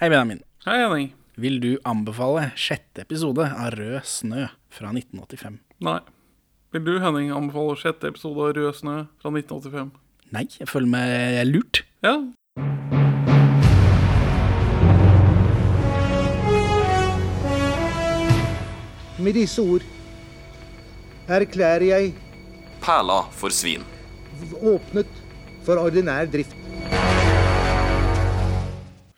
[0.00, 0.38] Hei, Benjamin.
[0.64, 1.08] Hei, Henning.
[1.36, 5.58] Vil du anbefale sjette episode av Rød snø fra 1985?
[5.84, 5.98] Nei.
[6.72, 9.90] Vil du, Henning, anbefale sjette episode av Rød snø fra 1985?
[10.32, 11.82] Nei, jeg føler meg lurt.
[12.00, 12.14] Ja.
[19.20, 19.84] Med disse ord
[21.28, 22.14] erklærer jeg
[22.80, 23.84] Perla for svin.
[24.64, 25.20] åpnet
[25.68, 26.56] for ordinær drift.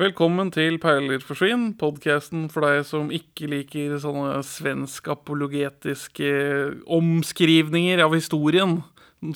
[0.01, 6.31] Velkommen til Perler forsvinn, podkasten for deg som ikke liker sånne svensk-apologetiske
[6.97, 8.79] omskrivninger av historien,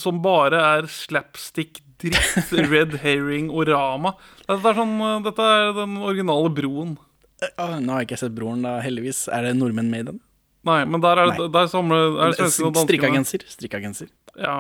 [0.00, 4.14] som bare er slapstick-dritt, red herring og rama.
[4.46, 4.96] Dette er, sånn,
[5.28, 6.96] dette er den originale broen.
[7.44, 9.26] Å, nå har jeg ikke sett broren, da, heldigvis.
[9.28, 10.22] Er det nordmenn med i den?
[10.66, 11.50] Nei, men der er, Nei.
[11.52, 12.88] der samler er det svenskene og danskene.
[12.88, 13.44] Strikkeagenser.
[13.52, 14.08] Strikkeagenser.
[14.40, 14.58] Ja,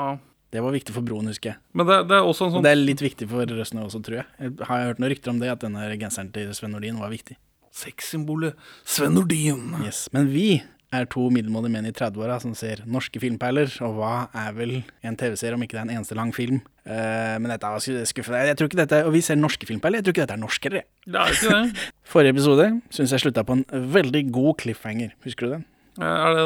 [0.56, 1.60] Det var viktig for broen, husker jeg.
[1.76, 4.00] men det, det er også en Og sånn det er litt viktig for Røsne også,
[4.06, 4.26] tror jeg.
[4.40, 4.54] jeg.
[4.70, 7.36] Har hørt noen rykter om det, at denne genseren til Sven Nordin var viktig.
[7.76, 8.56] sexsymbolet
[8.88, 9.74] Sven Nordin.
[9.84, 10.06] Yes.
[10.16, 10.62] Men vi
[10.94, 15.16] er to middelmådige menn i 30-åra som ser norske filmperler, og hva er vel en
[15.18, 16.60] TV-serie om ikke det er en eneste lang film?
[16.86, 18.44] Uh, men dette var sku- skuffende.
[18.46, 20.68] Jeg tror ikke dette, Og vi ser norske filmperler, jeg tror ikke dette er norsk
[20.70, 20.86] heller.
[21.04, 21.86] Det er ikke det.
[22.14, 23.64] Forrige episode syns jeg slutta på en
[23.98, 25.12] veldig god cliffhanger.
[25.26, 25.66] Husker du den?
[25.96, 26.44] Eh, Er det,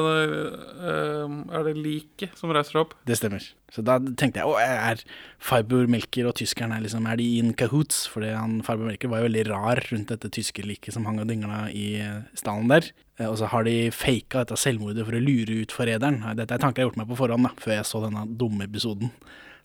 [0.81, 2.95] eh, er det liket som reiser opp?
[3.06, 3.43] Det stemmer.
[3.70, 5.03] Så da tenkte jeg å, er
[5.39, 8.07] Farbror og tyskeren er, liksom, er de in cahoots?
[8.11, 11.70] Fordi han, Farbror Melker var jo veldig rar rundt dette tyskerliket som hang og dingla
[11.70, 12.91] i eh, stallen der.
[13.27, 16.23] Og så har de faka dette selvmordet for å lure ut forræderen.
[16.39, 18.64] Dette er tanker jeg har gjort meg på forhånd, da, før jeg så denne dumme
[18.64, 19.11] episoden.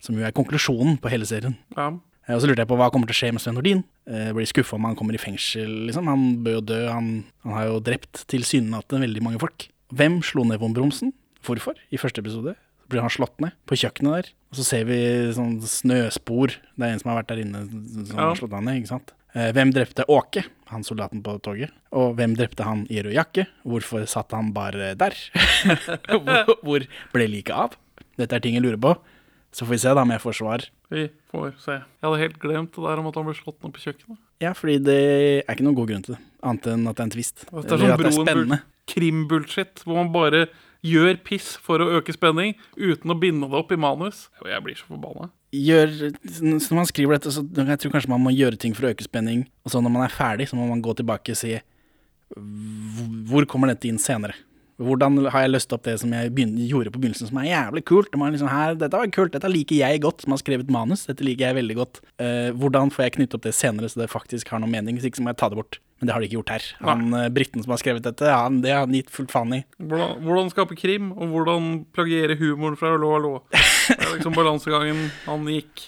[0.04, 1.56] Som jo er konklusjonen på hele serien.
[1.78, 1.94] Ja.
[2.34, 3.84] Og så lurte jeg på hva kommer til å skje med Sven Nordin.
[4.10, 6.10] Jeg blir skuffa om han kommer i fengsel, liksom.
[6.10, 6.82] Han bør jo dø.
[6.90, 7.10] Han,
[7.46, 9.68] han har jo drept tilsynelatende veldig mange folk.
[9.94, 11.12] Hvem slo ned vonbromsen?
[11.46, 11.78] Hvorfor?
[11.94, 14.30] I første episode Så blir han slått ned på kjøkkenet der.
[14.54, 14.98] Og så ser vi
[15.36, 16.56] sånn snøspor.
[16.78, 18.30] Det er en som har vært der inne som Ja.
[18.30, 19.14] har slått han ned, ikke sant.
[19.36, 21.72] Eh, Hvem drepte Åke, han soldaten på toget?
[21.92, 23.48] Og hvem drepte han i rød jakke?
[23.66, 25.14] Hvorfor satt han bare der?
[26.64, 27.76] hvor, ble liket av?
[28.18, 28.96] Dette er ting jeg lurer på.
[29.56, 30.64] Så får vi se da om jeg får svar.
[30.92, 31.72] Vi får se.
[31.80, 34.18] Jeg hadde helt glemt det der om at han ble slått ned på kjøkkenet.
[34.44, 34.98] Ja, fordi det
[35.48, 37.46] er ikke noen god grunn til det, annet enn at det er en twist.
[37.48, 38.60] At det er Eller sånn at det er broen spennende.
[38.92, 40.46] Krimbullshit, hvor man bare
[40.86, 44.28] gjør piss for å øke spenning uten å binde det opp i manus.
[44.46, 45.32] Jeg blir så forbanna.
[45.56, 45.94] Gjør,
[46.44, 49.06] når man skriver dette, så jeg tror kanskje man må gjøre ting for å øke
[49.08, 51.56] spenning, og så når man er ferdig, så må man gå tilbake og si
[52.36, 54.34] hvor- kommer dette inn senere.
[54.78, 58.12] Hvordan har jeg løst opp det som jeg gjorde på begynnelsen, som er jævlig kult?
[58.12, 61.06] Det liksom her, dette var kult, dette liker jeg godt, som har skrevet manus.
[61.06, 62.02] Dette liker jeg veldig godt.
[62.20, 64.98] Eh, hvordan får jeg knytte opp det senere, så det faktisk har noe mening?
[64.98, 65.80] Hvis ikke så må jeg ta det bort.
[66.00, 66.66] Men det har de ikke gjort her.
[66.84, 69.62] Han, Briten som har skrevet dette, han, det har han gitt fullt faen i.
[69.80, 73.34] Hvordan, hvordan skape krim, og hvordan plagiere humoren fra Hallo, hallo.
[73.54, 75.86] Det er liksom balansegangen han gikk.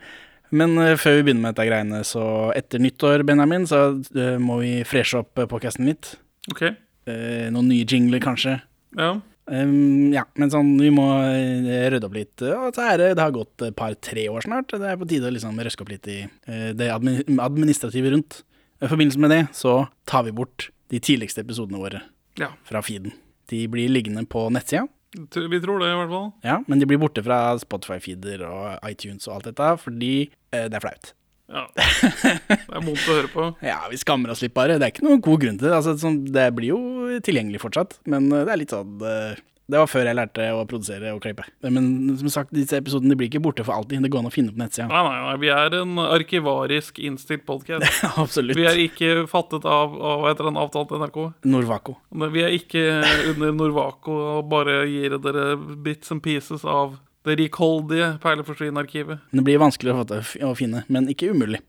[0.60, 2.24] Men uh, før vi begynner med dette greiene, så
[2.58, 6.16] etter nyttår, Benjamin, så uh, må vi freshe opp uh, podkasten litt.
[6.50, 6.64] OK.
[7.08, 8.58] Eh, noen nye jingler, kanskje.
[8.98, 9.14] Ja.
[9.50, 12.44] Um, ja, men sånn, vi må eh, rydde opp litt.
[12.44, 14.74] Og så er det, det har gått et par-tre år snart.
[14.74, 18.42] Det er på tide å liksom røske opp litt i eh, det administrative rundt.
[18.80, 19.74] I forbindelse med det så
[20.08, 22.00] tar vi bort de tidligste episodene våre
[22.40, 22.50] ja.
[22.64, 23.12] fra feeden.
[23.50, 26.28] De blir liggende på nettsida, Vi tror det, i hvert fall.
[26.46, 30.14] ja, men de blir borte fra Spotify-feeder og iTunes og alt dette, fordi
[30.54, 31.12] eh, det er flaut.
[31.50, 31.64] Ja.
[31.74, 33.44] Det er vondt å høre på.
[33.66, 34.76] Ja, vi skammer oss litt bare.
[34.78, 35.72] Det er ikke noen god grunn til det.
[35.80, 39.78] Altså, sånn, det blir jo tilgjengelig fortsatt, men eh, det er litt sånn eh, Det
[39.78, 41.44] var før jeg lærte å produsere og klippe.
[41.62, 44.02] Men som sagt, disse episodene blir ikke borte for alltid.
[44.02, 44.88] Det går an å finne på nettsida.
[44.90, 47.86] Nei, nei, nei, vi er en arkivarisk innstilt podkast.
[48.22, 48.58] Absolutt.
[48.58, 51.20] Vi er ikke fattet av, av hva heter den avtalt NRK.
[51.50, 51.96] Norvaco.
[52.10, 52.84] Vi er ikke
[53.30, 56.98] under Norvaco og bare gir dere bits and pieces av
[57.28, 59.26] det rikholdige Perleforsvinn-arkivet.
[59.30, 61.60] Det blir vanskelig å, finne, men ikke umulig.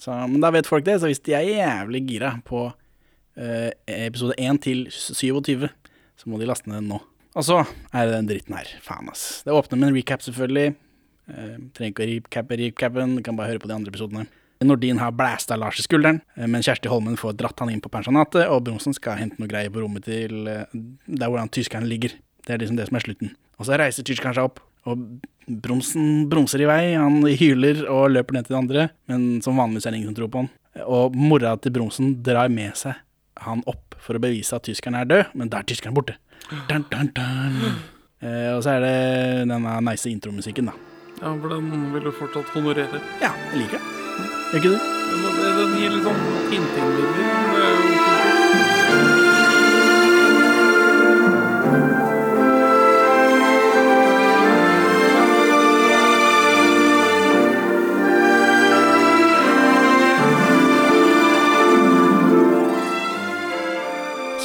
[0.00, 0.98] Så, men da vet folk det.
[1.00, 2.66] Så hvis de er jævlig gira på
[3.36, 3.70] eh,
[4.08, 5.68] episode 1 til 27,
[6.16, 7.02] så må de laste ned den nå.
[7.36, 7.60] Og så
[7.92, 8.70] er det den dritten her.
[8.84, 9.42] Faen, ass.
[9.44, 10.72] Det åpner med en recap, selvfølgelig.
[11.26, 14.24] Eh, trenger ikke å recappe recapen, kan bare høre på de andre episodene.
[14.64, 17.92] Nordin har blæsta Lars i skulderen, eh, men Kjersti Holmen får dratt han inn på
[17.92, 21.88] pensjonatet, og Bronsen skal hente noe greier på rommet til eh, der hvor han tyskeren
[21.90, 22.14] ligger.
[22.46, 23.34] Det er liksom det som er slutten.
[23.60, 25.02] Og så reiser tyskeren seg opp, og
[25.46, 26.82] Bromsen brumser i vei.
[26.94, 30.16] Han hyler og løper ned til de andre, men som vanlig er det ingen som
[30.20, 30.54] tror på han.
[30.86, 32.96] Og mora til Bromsen drar med seg
[33.44, 36.16] han opp for å bevise at tyskeren er død, men da er tyskeren borte.
[36.68, 37.56] Dun, dun, dun.
[38.22, 38.94] Eh, og så er det
[39.50, 40.76] denne nice intromusikken, da.
[41.20, 43.00] Ja, for den vil du fortsatt honorere.
[43.22, 43.92] Ja, jeg liker det.
[44.52, 44.78] Gjør ikke du?
[45.60, 48.05] Den gir litt sånn Tintin-lyder.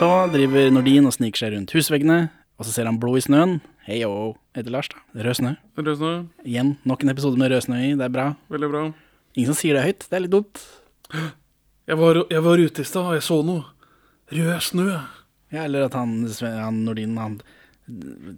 [0.02, 3.52] Så driver Nordin og sniker seg rundt husveggene, og så ser han blod i snøen.
[3.86, 4.98] Hei yo, heter Lars, da.
[5.14, 5.50] Rød snø.
[5.78, 6.14] Rød snø.
[6.42, 8.24] Igjen, nok en episode med rød snø i, det er bra.
[8.50, 8.80] Veldig bra.
[9.36, 10.64] Ingen som sier det høyt, det er litt dumt.
[11.86, 13.92] Jeg var, jeg var ute i stad, og jeg så noe.
[14.34, 14.86] Rød snø.
[15.54, 17.36] Ja, eller at han, han Nordin han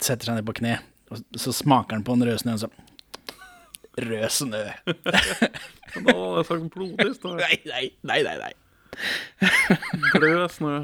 [0.04, 0.81] setter seg ned på kne,
[1.15, 2.68] og så smaker han på den røde snøen, så
[4.04, 4.65] Rød snø.
[6.04, 7.39] Nå hadde jeg sagt blodig stad.
[7.39, 8.36] Nei, nei, nei, nei.
[8.51, 10.12] nei.
[10.12, 10.75] Glød snø.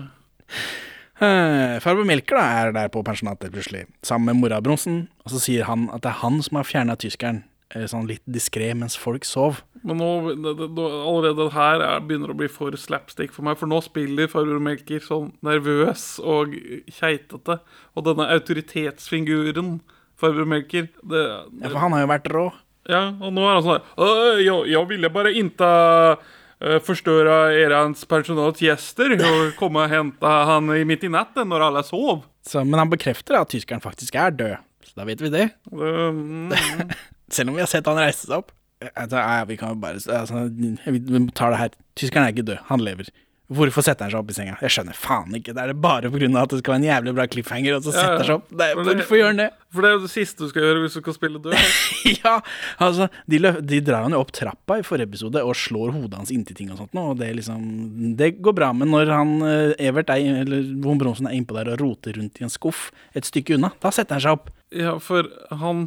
[1.19, 5.41] Eh, Farbror Melker da, er der på pensjonatet plutselig, sammen med mora Bronsen, og så
[5.43, 7.41] sier han at det er han som har fjerna tyskeren,
[7.75, 9.59] eh, sånn litt diskré mens folk sov.
[9.83, 13.59] Men nå, det, det, allerede her er, begynner det å bli for slapstick for meg.
[13.59, 16.55] For nå spiller farbror Melker sånn nervøs og
[16.87, 17.59] keitete.
[17.95, 19.77] Og denne autoritetsfiguren,
[20.19, 21.27] farbror Melker det,
[21.59, 22.47] Ja, for han har jo vært rå.
[22.89, 27.53] Ja, og nå er han sånn her jeg, jag, jag ville bare inte uh, förstöra
[27.53, 32.23] erans personalgäster och komma och hämta han i mitt i natten när alla sov.
[32.47, 35.49] Så, men han bekrefter at tyskeren faktisk er død, så da vet vi det.
[35.71, 36.51] Mm,
[37.31, 38.51] Selv om vi har sett han reise seg opp.
[38.95, 40.45] Altså, ja, vi kan jo bare altså,
[40.87, 41.73] Vi vi tar det her.
[41.99, 43.11] Tyskeren er ikke død, han lever.
[43.49, 44.57] Hvorfor setter han seg opp i senga?
[44.61, 45.55] Jeg skjønner faen ikke.
[45.57, 47.95] Det er det bare av at det skal være en jævlig bra cliffhanger, og så
[47.95, 48.17] setter setter ja.
[48.17, 48.51] han seg opp.
[48.59, 49.49] Det hvorfor gjør han det?
[49.69, 51.55] for det er jo det siste du skal gjøre hvis du skal spille død.
[52.23, 52.35] ja,
[52.81, 56.33] altså, de, de drar han jo opp trappa i forrige episode og slår hodet hans
[56.33, 60.09] inntil ting og sånt, og det liksom Det går bra, men når han eh, Evert
[60.13, 63.59] er, eller Von Bronsen er innpå der og roter rundt i en skuff et stykke
[63.59, 65.29] unna, da setter han seg opp Ja, for
[65.61, 65.85] han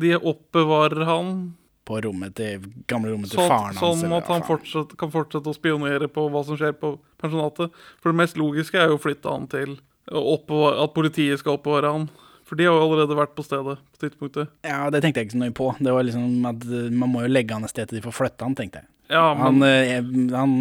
[0.00, 1.36] De oppbevarer han
[1.88, 4.00] på rommet til gamle rommet til sånn, faren hans.
[4.02, 7.72] sånn at han fortsatt, kan fortsette å spionere på hva som skjer på pensjonatet.
[8.02, 9.78] For det mest logiske er jo å flytte han til
[10.12, 12.08] At politiet skal oppbevare han.
[12.44, 14.50] For de har jo allerede vært på stedet på tidspunktet.
[14.66, 15.68] Ja, det tenkte jeg ikke så nøye på.
[15.78, 18.12] Det var liksom at eh, Man må jo legge han et sted til de får
[18.18, 18.88] flytte han, tenkte jeg.
[19.12, 20.52] Ja, Han, men eh, han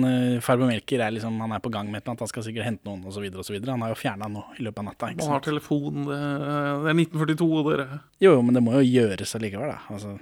[0.44, 2.68] Farber Melker er liksom Han er på gang med et eller annet, han skal sikkert
[2.68, 3.26] hente noen osv.
[3.68, 5.10] Han har jo fjerna nå i løpet av natta.
[5.12, 6.06] Ikke man har telefon.
[6.08, 6.20] Det
[6.94, 7.88] er 1942, dere.
[8.24, 9.82] Jo, jo, men det må jo gjøres allikevel, da.
[9.92, 10.16] Altså,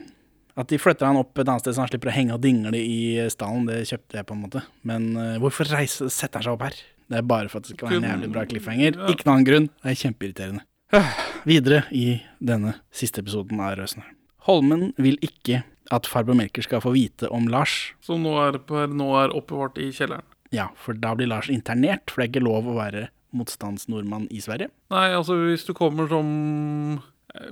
[0.60, 2.80] at de flytter han opp et annet sted så han slipper å henge og dingle
[2.80, 4.64] i stallen, det kjøpte jeg på en måte.
[4.88, 6.80] Men uh, hvorfor reise, setter han seg opp her?
[7.10, 9.00] Det er bare for at det skal være en jævlig bra cliffhanger.
[9.00, 9.12] Ja.
[9.14, 9.68] Ikke noen annen grunn.
[9.80, 10.66] Det er kjempeirriterende.
[10.94, 11.12] Uh,
[11.48, 12.08] Videre i
[12.44, 14.06] denne siste episoden av Røsene.
[14.50, 15.64] Holmen vil ikke
[15.94, 17.94] at farbror Melker skal få vite om Lars.
[18.06, 18.60] Som nå er,
[18.92, 20.26] nå er oppbevart i kjelleren.
[20.54, 23.08] Ja, for da blir Lars internert, for det er ikke lov å være
[23.38, 24.72] motstandsnordmann i Sverige.
[24.94, 26.30] Nei, altså hvis du kommer som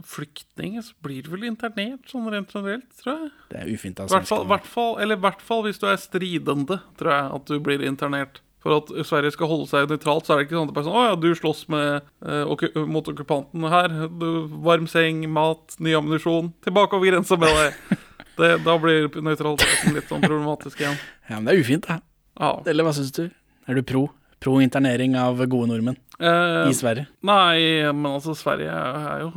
[0.04, 3.30] flyktning, så blir du vel internert sånn rent generelt, tror jeg.
[3.52, 6.02] Det er ufint av Hvert fall, hvert fall, eller i hvert fall hvis du er
[6.02, 8.42] stridende, tror jeg at du blir internert.
[8.64, 11.04] For at Sverige skal holde seg nøytralt, så er det ikke sånn at det Å
[11.06, 13.94] ja, du slåss med, eh, mot okkupanten her.
[14.10, 14.28] Du,
[14.66, 16.52] varm seng, mat, ny ammunisjon.
[16.66, 17.98] Tilbake over grensa med deg.
[18.38, 21.00] Det, da blir nøytraliteten litt sånn problematisk igjen.
[21.26, 21.96] Ja, men det er ufint, da.
[22.38, 22.52] Ja.
[22.70, 23.24] Eller hva syns du?
[23.66, 24.04] Er du pro?
[24.44, 27.06] Pro internering av gode nordmenn Eh, i Sverige?
[27.22, 29.32] Nei, men altså, Sverige er jo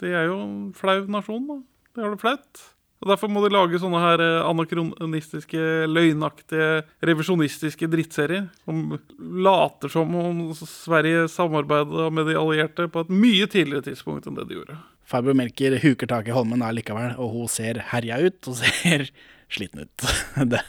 [0.00, 1.56] De er jo en flau nasjon, da.
[1.96, 2.62] De har det flaut.
[3.00, 5.60] Og Derfor må de lage sånne her eh, anakronistiske,
[5.92, 8.46] løgnaktige, revisjonistiske drittserier.
[8.64, 14.36] Som later som om Sverige samarbeida med de allierte på et mye tidligere tidspunkt enn
[14.40, 14.78] det de gjorde.
[15.10, 19.08] Fabio Melker huker tak i Holmen da likevel, og hun ser herja ut og ser
[19.56, 20.04] sliten ut.
[20.52, 20.60] det,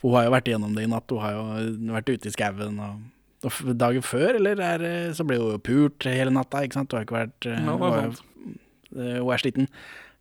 [0.00, 2.34] for hun har jo vært igjennom det i natt, hun har jo vært ute i
[2.34, 3.02] skauen og,
[3.48, 6.92] og dagen før, eller er, så ble hun jo pult hele natta, ikke sant?
[6.92, 9.68] Hun har ikke vært eh, hun, er eh, hun er sliten.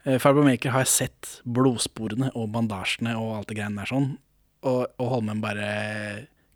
[0.01, 4.07] Farbomaker Farbror Melker har sett blodsporene og bandasjene og alt det greiene der sånn,
[4.65, 5.67] og, og Holmen bare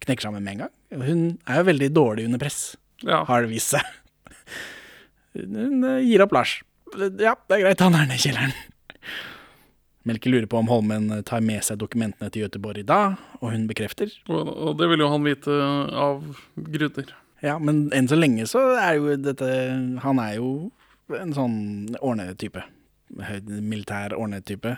[0.06, 0.74] knekker sammen med en gang.
[1.06, 2.76] Hun er jo veldig dårlig under press
[3.06, 3.24] Ja.
[3.28, 3.86] har det vist seg.
[5.36, 6.58] Hun eh, gir opp Lars.
[6.96, 8.56] Ja, det er greit, han er nede i kjelleren.
[10.06, 13.66] Melke lurer på om Holmen tar med seg dokumentene til Göteborg i dag, og hun
[13.70, 14.12] bekrefter.
[14.30, 15.56] Og, og det vil jo han vite
[15.98, 17.14] av grunner.
[17.44, 19.48] Ja, men enn så lenge så er jo dette
[20.06, 20.50] Han er jo
[21.14, 21.58] en sånn
[22.00, 22.64] ordnetype.
[23.46, 24.76] Militær ordnetype.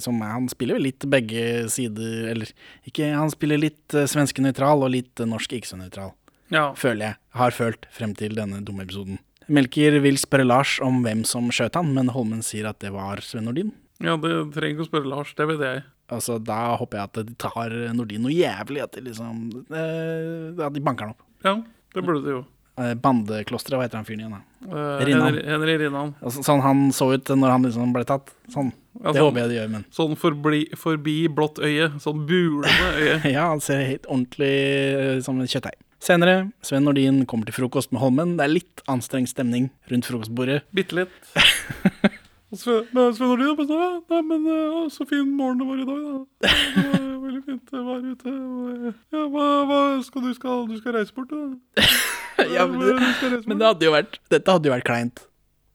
[0.00, 2.50] Som er, han spiller jo litt begge sider, eller
[2.88, 6.14] ikke Han spiller litt uh, svenske nøytral og litt eh, norsk ikke så nøytral.
[6.52, 6.68] Ja.
[6.76, 9.16] føler jeg, har følt frem til denne dumme episoden.
[9.48, 13.20] Melker vil spørre Lars om hvem som skjøt han, men Holmen sier at det var
[13.24, 13.72] Sven Nordin.
[14.02, 15.84] Ja, det trenger ikke å spørre Lars, det vet jeg.
[16.12, 19.38] Altså, Da håper jeg at de tar Nordin noe jævlig, de liksom
[19.72, 21.22] eh, At de banker han opp.
[21.44, 21.54] Ja,
[21.94, 22.42] det burde de jo.
[22.76, 24.42] Eh, Bandeklosteret, hva heter han fyren igjen, da?
[24.66, 25.38] Eh, Rinnan.
[25.46, 26.14] Henry, Rinnan.
[26.20, 28.32] Altså, sånn han så ut når han liksom ble tatt.
[28.50, 28.72] Sånn.
[28.98, 31.88] Ja, Det sånn- håper jeg de gjør, men Sånn forbli, forbi blått øye.
[32.02, 33.16] Sånn bulende øye.
[33.36, 35.78] Ja, han ser helt ordentlig som en kjøttdeig.
[36.04, 38.34] Senere, Sven Nordin kommer til frokost med Holmen.
[38.36, 40.62] Det er litt anstrengt stemning rundt frokostbordet.
[40.74, 41.14] Bitte litt.
[42.60, 45.82] Sven Sven er bare sånn «Ja, Nei, men eh, å, så fin morgen det var
[45.82, 46.54] i dag, da.
[46.78, 48.34] Det var veldig fint vær ute.
[48.38, 51.84] Eh, ja, hva, hva skal du skal Du skal reise bort, da?
[52.50, 55.20] Ja, men, det, men det hadde jo vært Dette hadde jo vært kleint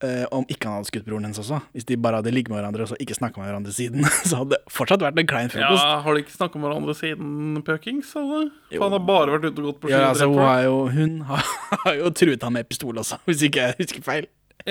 [0.04, 1.60] eh, om ikke han hadde skutt broren hennes også.
[1.76, 4.04] Hvis de bare hadde ligget med hverandre og så ikke snakka med hverandre siden.
[4.28, 5.84] Så hadde det fortsatt vært en klein frokost.
[5.84, 8.12] Ja, Har de ikke snakka med hverandre siden pøkings?
[8.16, 9.96] For han har bare vært ute og gått på ski.
[9.96, 11.48] Ja, altså, hun har jo, hun har,
[11.86, 14.28] har jo truet ham med pistol også, hvis ikke jeg husker feil.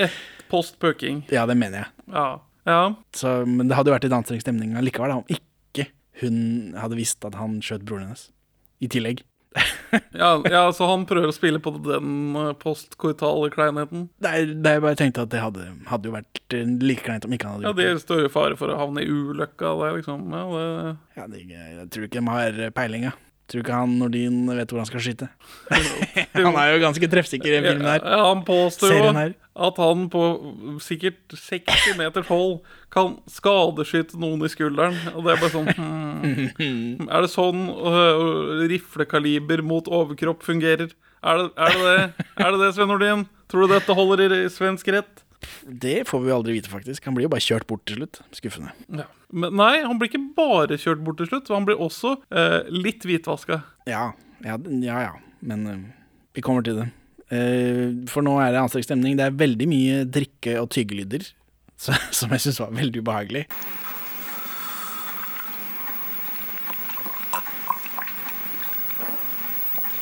[0.52, 1.22] Post pøking.
[1.30, 1.92] Ja, det mener jeg.
[2.14, 2.26] Ja.
[2.66, 2.80] ja.
[3.16, 5.88] Så, men det hadde jo vært litt anstrengt stemning likevel da, om ikke
[6.24, 8.30] hun hadde visst at han skjøt broren hennes.
[8.82, 9.24] I tillegg.
[10.14, 14.04] Ja, ja, så han prøver å spille på den postkortale postkoitale kleinheten.
[14.22, 17.48] Nei, jeg bare tenkte at det hadde, hadde jo vært eh, like kleint om ikke
[17.48, 17.94] han hadde Ja, gjort det det.
[17.96, 19.72] er større fare for å havne i ulykka.
[19.80, 20.68] Det er liksom Ja, det
[21.18, 23.14] Ja, det, jeg tror ikke de har peiling, ja.
[23.50, 25.26] Tror ikke han Nordin vet hvor han skal skyte.
[26.36, 28.04] han er jo ganske treffsikker i den filmen her.
[28.04, 29.08] Ja, han påstår jo
[29.60, 30.22] at han på
[30.80, 32.60] sikkert 60 meters hold
[32.94, 34.94] kan skadeskyte noen i skulderen.
[35.16, 37.08] Og det er bare sånn hmm.
[37.08, 40.94] Er det sånn uh, riflekaliber mot overkropp fungerer?
[41.20, 42.28] Er det er det, det?
[42.38, 43.26] Er det det, Sven Nordin?
[43.50, 45.26] Tror du dette holder i svensk rett?
[45.64, 47.04] Det får vi aldri vite, faktisk.
[47.08, 48.20] Han blir jo bare kjørt bort til slutt.
[48.36, 48.74] Skuffende.
[48.92, 49.06] Ja.
[49.32, 51.50] Men nei, han blir ikke bare kjørt bort til slutt.
[51.54, 53.62] Han blir også eh, litt hvitvaska.
[53.88, 54.10] Ja,
[54.44, 55.02] ja, ja.
[55.06, 55.12] ja.
[55.40, 55.84] Men eh,
[56.36, 56.88] vi kommer til det.
[57.30, 59.18] Eh, for nå er det anstrengt stemning.
[59.18, 61.28] Det er veldig mye drikke- og tyggelyder
[61.80, 63.46] som jeg syns var veldig ubehagelig.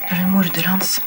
[0.08, 0.98] Er det morder hans?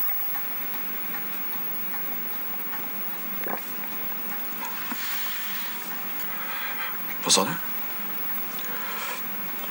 [7.22, 7.54] Hva sa du?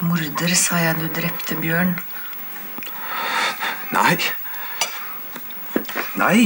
[0.06, 1.96] Morder, sa jeg du drepte Bjørn.
[3.90, 4.16] Nei.
[6.20, 6.44] Nei.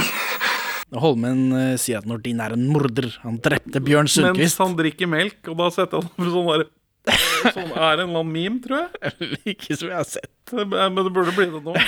[0.95, 3.11] Holmen eh, sier at Nordin er en morder.
[3.25, 6.71] Han drepte Bjørn Mens han drikker melk, og da setter han opp sånn derre
[7.05, 9.27] Sånn er en eller annen meme, tror jeg.
[9.53, 10.55] Ikke som jeg har sett.
[10.55, 11.77] Men det burde bli det nå.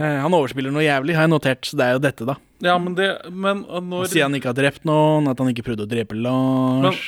[0.00, 1.66] Eh, han overspiller noe jævlig, har jeg notert.
[1.68, 2.34] Så det er jo dette, da.
[2.64, 4.06] Ja, men det Men når...
[4.06, 7.02] Han sier han ikke har drept noen, at han ikke prøvde å drepe Lars.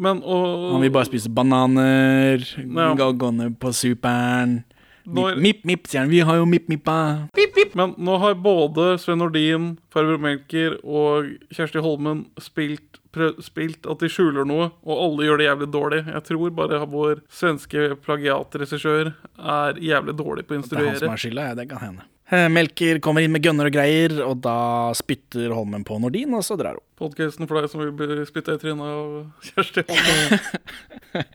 [0.00, 2.94] Men og Han vil bare spise bananer, Ja.
[2.96, 4.62] gå ned på superen.
[5.06, 6.10] Når- mipp, mipp, sier han.
[6.10, 7.28] Vi har jo mipp-mippa.
[7.74, 13.98] Men nå har både Sven Nordin, Farber Melker og Kjersti Holmen spilt, prøv, spilt at
[13.98, 16.00] de skjuler noe, og alle gjør det jævlig dårlig.
[16.06, 20.98] Jeg tror bare vår svenske plagiatregissør er jævlig dårlig på å instruere Det er han
[20.98, 22.02] som er har skylda, ja, det kan hende.
[22.30, 26.44] Eh, Melker kommer inn med gønner og greier, og da spytter Holmen på Nordin, og
[26.46, 26.84] så drar hun.
[27.00, 29.82] Podkasten for deg som vil bli spytta i trynet av Kjersti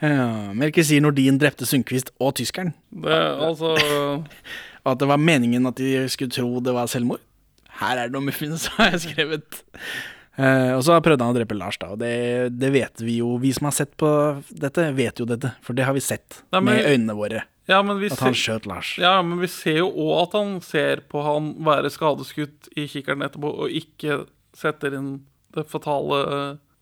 [0.00, 4.30] Ja, Melker sier Nordin drepte Sundquist og tyskeren, Det altså og
[4.88, 7.20] at det var meningen at de skulle tro det var selvmord.
[7.80, 9.60] Her er det noe muffins, har jeg skrevet.
[10.40, 12.12] Uh, og så prøvde han å drepe Lars, da, og det,
[12.56, 13.34] det vet vi jo.
[13.42, 14.08] Vi som har sett på
[14.48, 17.44] dette, vet jo dette, for det har vi sett Nei, men- med øynene våre.
[17.70, 18.94] Ja, men vi At han skjøt Lars.
[19.00, 23.22] Ja, men vi ser jo òg at han ser på han være skadeskutt i kikkeren
[23.26, 24.24] etterpå, og ikke
[24.58, 25.12] setter inn
[25.54, 26.24] det fatale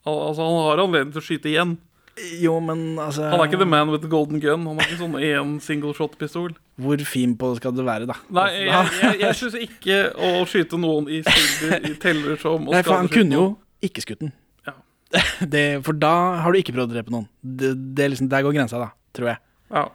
[0.08, 1.74] Altså, han har anledning til å skyte igjen.
[2.40, 4.64] Jo, men altså Han er ikke the man with the golden gun.
[4.66, 6.54] Han har ikke sånn én single shot-pistol.
[6.80, 8.16] Hvor fin på skal det være, da?
[8.34, 12.82] Nei, Altså, jeg, jeg, jeg syns ikke å skyte noen i silver teller som Nei,
[12.86, 13.46] for han kunne jo
[13.84, 14.32] ikke skutt den.
[14.66, 14.74] Ja.
[15.54, 17.28] Det, for da har du ikke prøvd å drepe noen.
[17.42, 19.42] Det, det liksom, der går grensa, da, tror jeg.
[19.68, 19.92] Ja.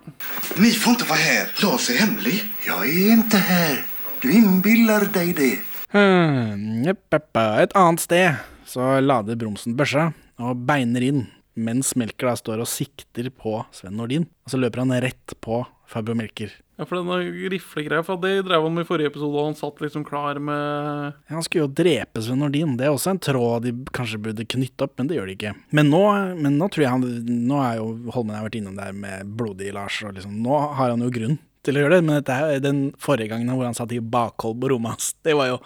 [0.56, 1.48] Ni får inte vara här.
[1.64, 2.44] Lars är hemlig.
[2.68, 3.86] Jag är inte här.
[4.22, 5.60] Du inbillar dig det.
[5.92, 6.88] Hmm.
[6.88, 10.12] Et annet sted så lader Bromsen børsa
[10.42, 14.26] og beiner inn, mens Melker da står og sikter på Sven Nordin.
[14.46, 16.50] Og så løper han rett på Fabio Melker.
[16.84, 19.80] Ja, for denne riflegreia, for det drev han med i forrige episode, og han satt
[19.84, 22.76] liksom klar med Ja, Han skulle jo drepe Sven Nordin.
[22.80, 25.56] Det er også en tråd de kanskje burde knytte opp, men det gjør de ikke.
[25.72, 26.04] Men nå,
[26.44, 27.08] men nå tror jeg han
[27.48, 31.06] Nå er jo Holmen vært innom der med blodig Lars, og liksom Nå har han
[31.06, 33.94] jo grunn til å gjøre det, men dette er den forrige gangen hvor han satt
[33.96, 35.14] i bakhold på rommet hans.
[35.26, 35.62] Det var jo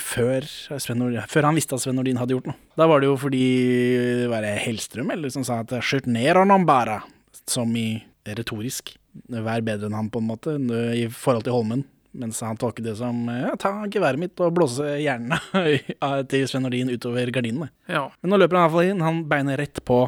[0.00, 0.46] før,
[0.96, 2.56] Nordin, før han visste at Sven Nordin hadde gjort noe.
[2.80, 3.44] Da var det jo fordi
[4.32, 7.02] var det Hellstrøm eller som sa at 'skjørt ned han bare',
[7.46, 8.96] som i retorisk.
[9.30, 10.56] Vær bedre enn han, på en måte,
[10.96, 11.84] i forhold til Holmen.
[12.14, 15.40] Mens han tolket det som ja, 'ta geværet mitt og blåse hjernene
[16.30, 17.72] til Sven Nordin utover gardinene'.
[17.90, 18.06] Ja.
[18.22, 19.02] Men nå løper han iallfall inn.
[19.02, 20.04] Han beiner rett på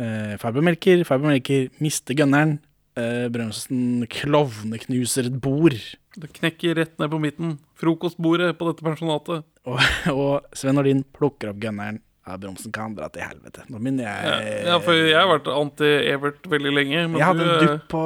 [0.00, 1.04] eh, Fabermelker.
[1.04, 1.68] Melker.
[1.84, 2.58] Mister gunneren.
[2.96, 5.76] Eh, Brømsen klovneknuser et bord.
[6.16, 7.58] Det knekker rett ned på midten.
[7.78, 9.44] Frokostbordet på dette pensjonatet.
[9.68, 9.80] Og,
[10.16, 12.00] og Sven Nordin plukker opp gunneren.
[12.28, 13.64] Ja, Bromsen kan dra til helvete.
[13.72, 16.98] Nå begynner jeg Ja, for jeg har vært anti-Evert veldig lenge.
[17.00, 18.02] Jeg hadde en eh, dupp på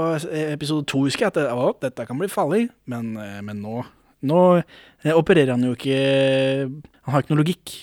[0.55, 2.69] episode to, husker jeg, at å, dette kan bli farlig.
[2.91, 3.83] Men, eh, men nå,
[4.31, 5.99] nå eh, opererer han jo ikke
[7.05, 7.75] Han har ikke noe logikk.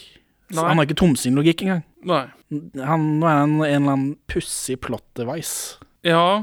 [0.51, 0.63] Nei.
[0.65, 1.83] Han har ikke tomsinglogikk engang.
[2.07, 2.23] Nei.
[2.79, 5.77] Han, nå er han en eller annen pussig plot device.
[6.07, 6.41] Ja,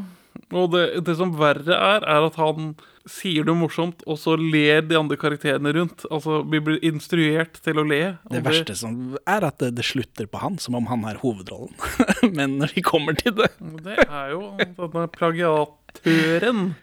[0.55, 2.73] Og det, det som verre er, er at han
[3.09, 6.05] sier noe morsomt, og så ler de andre karakterene rundt.
[6.13, 8.01] Altså, vi blir instruert til å le.
[8.33, 11.75] Det verste som er at det, det slutter på han, som om han er hovedrollen.
[12.39, 13.51] Men når vi kommer til det
[13.85, 16.75] Det er jo denne plagiatøren.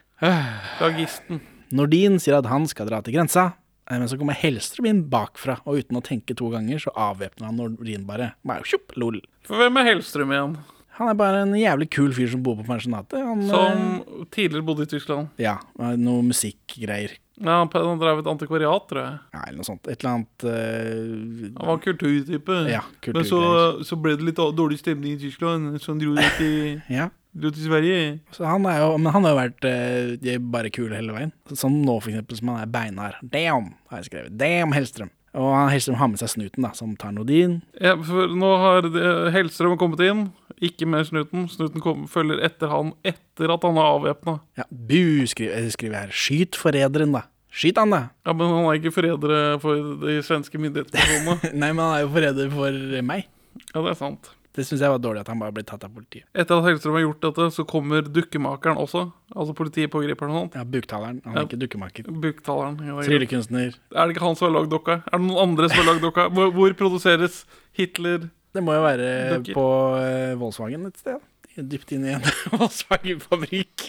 [0.79, 1.43] Plagisten.
[1.75, 3.49] Nordin sier at han skal dra til grensa,
[3.89, 7.49] eh, men så kommer Hellstrøm inn bakfra, og uten å tenke to ganger, så avvæpner
[7.49, 8.31] han Nordin bare.
[8.63, 9.17] Tjup, lol.
[9.49, 10.55] For hvem er Hellstrøm igjen?
[10.95, 13.19] Han er bare en jævlig kul fyr som bor på pensjonatet.
[13.19, 15.27] Han, Som tidligere bodde i Tyskland.
[15.37, 15.57] eh, Ja,
[15.99, 17.17] noe musikkgreier.
[17.43, 19.17] Ja, han drev et antikvariat, tror jeg.
[19.35, 19.89] Ja, eller noe sånt.
[19.91, 22.59] Et eller annet uh, Han var kulturtype.
[22.71, 22.79] Ja,
[23.11, 23.41] Men så,
[23.83, 27.09] så ble det litt dårlig stemning i Tyskland, så han dro til, Ja.
[27.35, 27.99] dro til Sverige.
[28.31, 31.35] Så han er jo, men han har jo vært uh, bare kul hele veien.
[31.51, 33.19] Sånn nå, for eksempel, som han er beinhard.
[33.35, 34.37] Damn, har jeg skrevet.
[34.39, 35.11] Damn, Hellstrøm.
[35.35, 37.57] Og han Hellstrøm har med seg snuten, da, som tar Nordin.
[37.81, 40.29] Ja, for nå har det- Hellstrøm kommet inn,
[40.63, 41.49] ikke med snuten.
[41.51, 44.39] Snuten kom, følger etter han etter at han er avvæpna.
[44.57, 46.11] Ja, bu, skriver, jeg skriver her.
[46.15, 47.21] Skyt forræderen, da.
[47.51, 48.01] Skyt han, da.
[48.25, 49.75] Ja, men han er ikke forræder for
[50.05, 51.53] de svenske myndighetspersonene.
[51.61, 53.27] Nei, men han er jo forræder for meg.
[53.73, 54.34] Ja, det er sant.
[54.55, 56.23] Det syns jeg var dårlig at han bare ble tatt av politiet.
[56.33, 59.01] Etter at Hellstrøm har gjort dette, så kommer dukkemakeren også.
[59.35, 60.55] Altså politiet pågriper han og sånt.
[60.55, 61.19] Ja, Buktaleren.
[61.25, 61.45] Han er Ja.
[61.49, 62.07] ikke dukkemaker.
[62.23, 62.79] Buktaleren.
[62.87, 63.03] Ja, er.
[63.09, 63.75] Tryllekunstner.
[63.91, 65.01] Er det ikke han som har lagd dokka?
[65.11, 66.29] Er det noen andre som har lagd dokka?
[66.31, 67.43] Hvor, hvor produseres
[67.75, 68.29] Hitler?
[68.55, 69.09] Det må jo være
[69.43, 69.53] Dukker.
[69.59, 69.65] på
[69.99, 71.19] eh, Volkswagen et sted.
[71.55, 73.83] Dypt inn i en Volkswagen-fabrikk.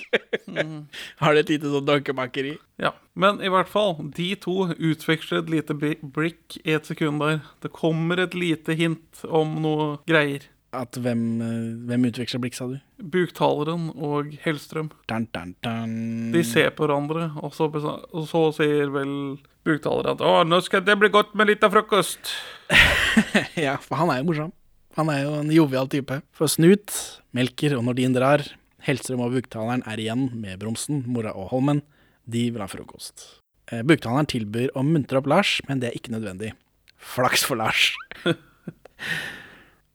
[1.23, 2.57] Har det et lite sånn dokkemakeri.
[2.83, 7.21] Ja, men i hvert fall, de to utveksler et lite bri- blikk i et sekund
[7.23, 7.41] der.
[7.65, 10.47] Det kommer et lite hint om noe greier.
[10.75, 12.77] At hvem, eh, hvem utveksler blikk, sa du?
[12.99, 14.91] Buktaleren og Hellstrøm.
[15.09, 16.33] Dun, dun, dun.
[16.35, 20.85] De ser på hverandre, og så, og så sier vel buktaleren at 'Å, nå skal
[20.85, 22.35] det bli godt med litt av frokost'.
[23.57, 24.53] Ja, for han er jo morsom.
[24.97, 26.21] Han er jo en jovial type.
[26.33, 26.93] For Snut,
[27.37, 28.45] Melker og Nordin drar.
[28.87, 31.83] Hellstrøm og Buktaleren er igjen med Bromsen, Mora og Holmen.
[32.29, 33.41] De vil ha frokost.
[33.71, 36.53] Eh, Buktaleren tilbyr å muntre opp Lars, men det er ikke nødvendig.
[36.97, 37.93] Flaks for Lars.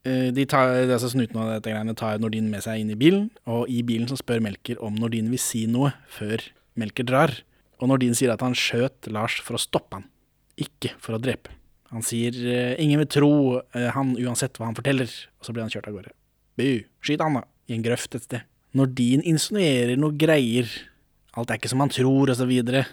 [0.04, 3.28] Eh, De tar, altså Snuten av dette greiene tar Nordin med seg inn i bilen,
[3.46, 6.42] og i bilen så spør Melker om Nordin vil si noe før
[6.78, 7.34] Melker drar.
[7.82, 10.08] Og Nordin sier at han skjøt Lars for å stoppe han,
[10.58, 11.54] ikke for å drepe.
[11.92, 13.32] Han sier eh, ingen vil tro
[13.76, 16.14] eh, han uansett hva han forteller, og så blir han kjørt av gårde.
[16.58, 16.66] Bu,
[17.04, 18.48] skyt han da, i en grøft et sted.
[18.76, 20.70] Nordin insinuerer noe greier.
[21.36, 22.86] Alt er ikke som han tror, og så videre.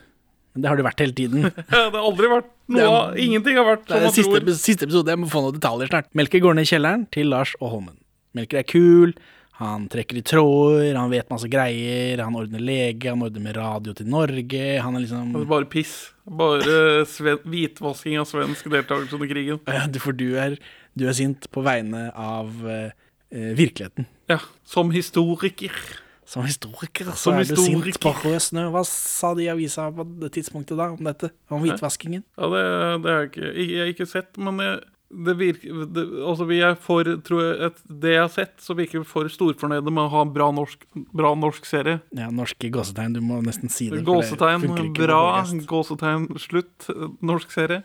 [0.59, 1.45] Men det har det vært hele tiden.
[1.71, 4.55] det har aldri vært noe av Ingenting har vært som man siste, tror.
[4.59, 6.09] siste episode, jeg må få noen detaljer snart.
[6.19, 7.95] Melker går ned i kjelleren til Lars og Holmen.
[8.35, 9.15] Melker er kul,
[9.61, 13.95] han trekker i tråder, han vet masse greier, han ordner lege, han ordner med radio
[13.95, 15.95] til Norge, han er liksom er Bare piss.
[16.27, 17.05] Bare
[17.47, 19.63] hvitvasking av svensk deltakelse under krigen.
[19.79, 20.59] Ja, For du er,
[20.99, 22.91] du er sint på vegne av eh,
[23.31, 24.11] virkeligheten.
[24.27, 25.71] Ja, Som historiker.
[26.29, 28.67] Som historiker så Som er du sint på rød snø.
[28.73, 31.31] Hva sa de i avisa på det tidspunktet da om dette?
[31.49, 32.21] Om hvitvaskingen?
[32.37, 32.63] Ja, det,
[33.01, 34.75] det har jeg ikke, jeg, jeg har ikke sett, men jeg,
[35.09, 38.77] det virker det, Altså, vi er for tror jeg, et, Det jeg har sett, så
[38.77, 42.03] virker vi for storfornøyde med å ha en bra norsk, bra norsk serie.
[42.13, 43.17] Ja, norske gåsetegn.
[43.17, 44.03] Du må nesten si det.
[44.05, 45.23] Gåsetegn, bra.
[45.69, 46.91] Gåsetegn, slutt.
[47.25, 47.81] Norsk serie.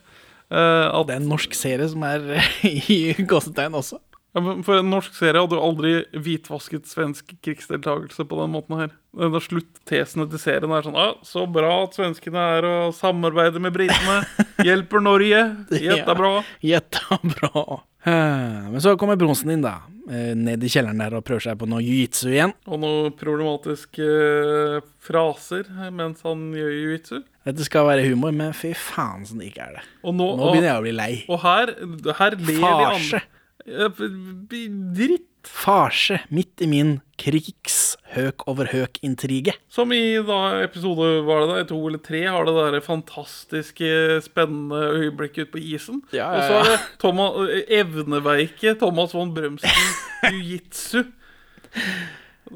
[0.53, 2.45] Uh, at, Det er en norsk serie som er
[2.93, 4.05] i gåsetegn også.
[4.35, 8.81] Ja, men for en norsk serie hadde jo aldri hvitvasket svensk krigsdeltakelse på den måten
[8.81, 8.93] her.
[9.15, 13.77] Da sluttesene til serien er sånn ah, Så bra at svenskene er å samarbeide med
[13.77, 14.25] britene.
[14.67, 15.43] Hjelper Norge.
[15.87, 16.33] Gjetta bra.
[16.67, 17.65] Gjetta bra.
[18.05, 19.79] Men så kommer Bronsen inn, da.
[20.11, 22.53] eh, Ned i kjelleren der og prøver seg på noe jiu-jitsu igjen.
[22.69, 27.23] Og noen problematiske eh, fraser mens han gjør jiu-jitsu.
[27.49, 29.87] Dette skal være humor, men fy faen som det ikke er det.
[30.03, 31.13] Og, nå, Nå begynner jeg å bli lei.
[31.31, 31.73] og her,
[32.19, 33.23] her ler de andre
[33.65, 35.31] Dritt.
[35.45, 39.53] Farse midt i min krigs-høk-over-høk-intrige.
[39.69, 44.81] Som i da episode var det da, to eller tre har det der fantastiske, spennende
[45.03, 46.01] øyeblikket ute på isen.
[46.17, 47.31] Ja, Og ja, så er det Thomas,
[47.69, 49.69] evneveike Thomas von Brømsen
[50.33, 51.01] jiu-jitsu.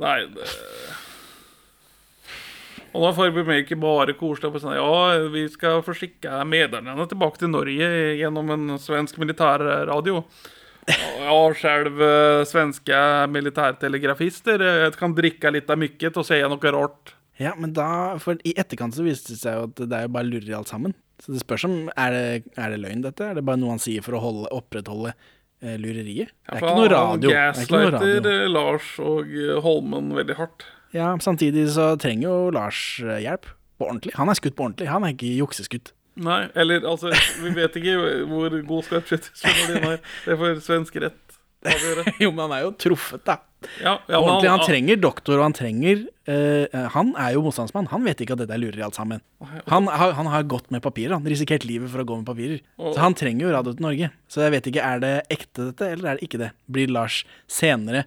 [0.01, 0.49] Nei, det
[2.97, 7.37] Og da får vi ikke bare koselig på sånn Ja, vi skal forsikre medlemmene tilbake
[7.43, 10.23] til Norge gjennom en svensk militærradio.
[10.89, 12.99] Ja, själv eh, svenske
[13.29, 17.15] militærtelegrafister eh, kan drikke litt av mykket og se noe rart.
[17.39, 20.15] Ja, men da For i etterkant så viste det seg jo at det er jo
[20.17, 20.95] bare lureri alt sammen.
[21.23, 23.27] Så det spørs om Er det, er det løgn, dette?
[23.27, 26.33] Er det bare noe han sier for å holde, opprettholde eh, lureriet?
[26.33, 27.35] Det er ikke noe radio.
[27.35, 30.67] Er Gaslighter eh, Lars og Holmen veldig hardt.
[30.97, 33.51] Ja, Samtidig så trenger jo Lars hjelp.
[33.79, 34.17] På ordentlig.
[34.19, 34.89] Han er skutt på ordentlig.
[34.91, 35.93] Han er ikke jukseskutt.
[36.19, 40.01] Nei, eller altså Vi vet ikke hvor god skarpskytter din er.
[40.27, 42.05] Det får svensk rett avgjøre.
[42.25, 43.39] jo, men han er jo truffet, da.
[43.83, 47.89] Ja, ja, Ordentlig, han trenger doktor, og han trenger uh, Han er jo motstandsmann.
[47.91, 49.23] Han vet ikke at dette er lureri alt sammen.
[49.67, 51.17] Han, han har gått med papirer.
[51.17, 52.63] Han risikert livet for å gå med papirer.
[52.79, 54.13] Så han trenger jo Radio til Norge.
[54.31, 56.53] Så jeg vet ikke, er det ekte dette, eller er det ikke det?
[56.71, 58.07] Blir Lars senere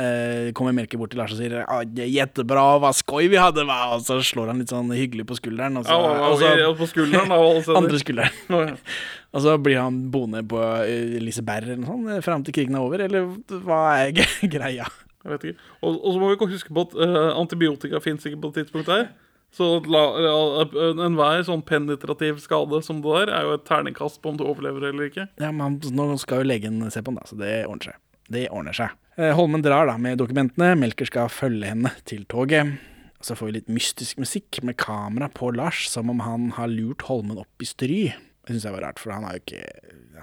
[0.00, 3.78] eh, Kommer Melker bort til Lars og sier ah, er hva skoj vi hadde, va?
[3.96, 6.68] Og så slår han litt sånn hyggelig på skulderen, og så, Ja, og så ja,
[6.76, 7.40] på skulderen, da.
[7.40, 8.44] og andre skulderen.
[8.50, 8.76] Ja, ja.
[9.30, 12.82] Og så blir han boende på eh, Liseberg eller noe sånt fram til krigen er
[12.82, 13.28] over, eller
[13.62, 14.10] hva er
[14.56, 14.88] greia?
[15.20, 15.66] Jeg vet ikke.
[15.84, 18.64] Og, og så må vi ikke huske på at uh, antibiotika fins ikke på det
[18.64, 19.10] tidspunktet her.
[19.54, 24.44] Så enhver sånn penetrativ skade som det der, er jo et terningkast på om du
[24.46, 25.26] overlever eller ikke.
[25.42, 27.98] Ja, men nå skal jo legen se på den, da, så det ordner seg.
[28.30, 28.94] Det ordner seg.
[29.20, 30.72] Eh, Holmen drar da med dokumentene.
[30.80, 32.78] Melker skal følge henne til toget.
[33.20, 37.04] Så får vi litt mystisk musikk med kamera på Lars, som om han har lurt
[37.10, 37.98] Holmen opp i stry.
[38.46, 39.66] Det syns jeg var rart, for han er jo ikke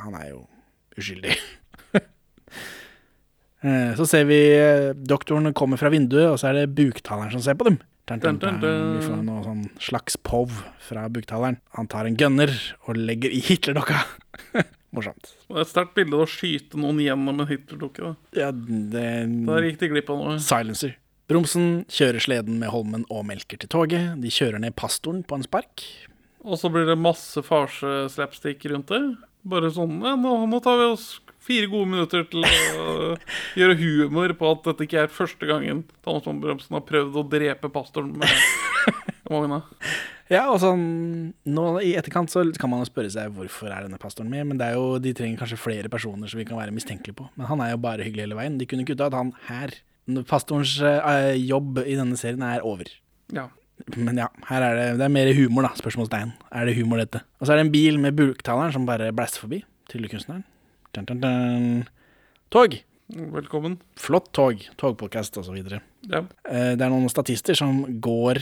[0.01, 0.41] Han er jo
[0.97, 1.37] uskyldig.
[3.65, 7.41] Eh, Så ser vi eh, doktoren komme fra vinduet, og så er det buktaleren som
[7.41, 7.79] ser på dem.
[8.05, 8.59] Dun, dun, dun.
[8.61, 10.53] Vi får noe sånn slags pov
[10.85, 11.57] fra buktaleren.
[11.75, 12.53] Han tar en gunner
[12.85, 14.03] og legger i Hitlerdokka.
[14.97, 15.33] Morsomt.
[15.47, 18.15] Det er et sterkt bilde å skyte noen gjennom en Hitler-dukke.
[18.37, 19.05] Ja, det
[19.47, 20.37] Der gikk de glipp av noe.
[20.43, 20.97] Silencer.
[21.27, 24.13] Bromsen kjører sleden med Holmen og Melker til toget.
[24.23, 25.83] De kjører ned pastoren på en spark.
[26.47, 29.01] Og så blir det masse farse-slapstick rundt det.
[29.47, 31.07] Bare sånn ja, nå, nå tar vi oss
[31.47, 33.13] fire gode minutter til å
[33.59, 37.27] gjøre humor på at dette ikke er første gangen Thomas von Brømsen har prøvd å
[37.31, 38.31] drepe pastoren med
[39.29, 39.61] vogna.
[40.27, 40.81] Ja, og sånn
[41.47, 44.57] nå I etterkant så kan man jo spørre seg hvorfor er denne pastoren med, men
[44.59, 47.29] det er jo, de trenger kanskje flere personer som vi kan være mistenkelige på.
[47.39, 48.57] Men han er jo bare hyggelig hele veien.
[48.59, 49.71] De kunne kutta ut han her.
[50.27, 52.91] Pastorens eh, jobb i denne serien er over.
[53.35, 53.47] Ja.
[53.95, 55.71] Men ja, her er det, det er mer humor, da.
[55.79, 56.31] Spørsmålstegn.
[56.51, 57.21] Er det humor, dette?
[57.39, 59.61] Og så er det en bil med buktaleren som bare blæster forbi.
[59.91, 60.43] Tryllekunstneren.
[62.51, 62.77] Tog.
[63.37, 63.77] Velkommen.
[63.99, 64.63] Flott tog.
[64.81, 65.59] Togpodkast osv.
[66.09, 66.23] Ja.
[66.49, 68.41] Eh, Det er noen statister som går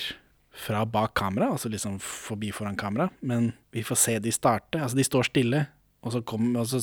[0.55, 4.79] fra bak kamera, altså liksom forbi foran kamera, men vi får se de starte.
[4.79, 5.65] Altså, de står stille,
[6.05, 6.81] og så kommer og så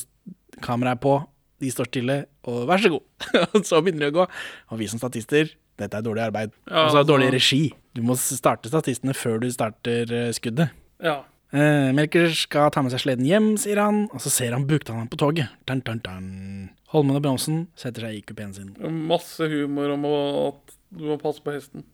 [0.62, 1.14] kameraet er på,
[1.62, 2.16] de står stille,
[2.50, 3.04] og vær så god.
[3.54, 4.28] og så begynner de å gå.
[4.74, 6.52] Og vi som statister, dette er dårlig arbeid.
[6.68, 7.62] Ja, og så er det dårlig altså- regi.
[7.92, 10.74] Du må starte statistene før du starter eh, skuddet.
[11.02, 11.22] ja.
[11.52, 15.10] Eh, Melker skal ta med seg sleden hjem, sier han, og så ser han buktannen
[15.12, 15.50] på toget.
[15.68, 16.70] Dun, dun, dun.
[16.94, 18.70] Holmen og Bromsen setter seg i kupeen sin.
[19.10, 21.84] Masse humor om at du må passe på hesten.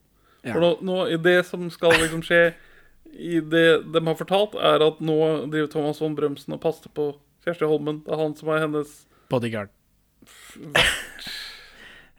[0.45, 0.55] Ja.
[0.55, 2.43] For nå, nå, i det som skal liksom skje
[3.19, 5.17] i det de har fortalt, er at nå
[5.51, 7.11] driver Thomas von Brømsen og passer på
[7.47, 8.03] Kjersti Holmen.
[8.05, 8.95] Det er han som er hennes
[9.33, 9.73] Bodyguard.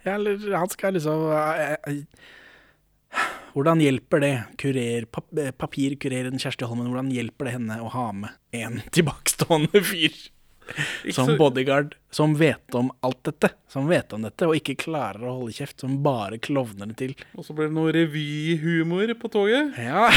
[0.05, 3.17] Ja, eller han skal liksom eh, eh,
[3.51, 8.55] Hvordan hjelper det kurer, eh, papirkureren Kjersti Holmen, hvordan hjelper det henne å ha med
[8.55, 10.15] en tilbakestående fyr
[11.15, 15.35] som bodyguard, som vet om alt dette, som vet om dette, og ikke klarer å
[15.41, 17.13] holde kjeft, som bare klovner det til.
[17.37, 19.77] Og så blir det noe revyhumor på toget.
[19.81, 20.07] Ja,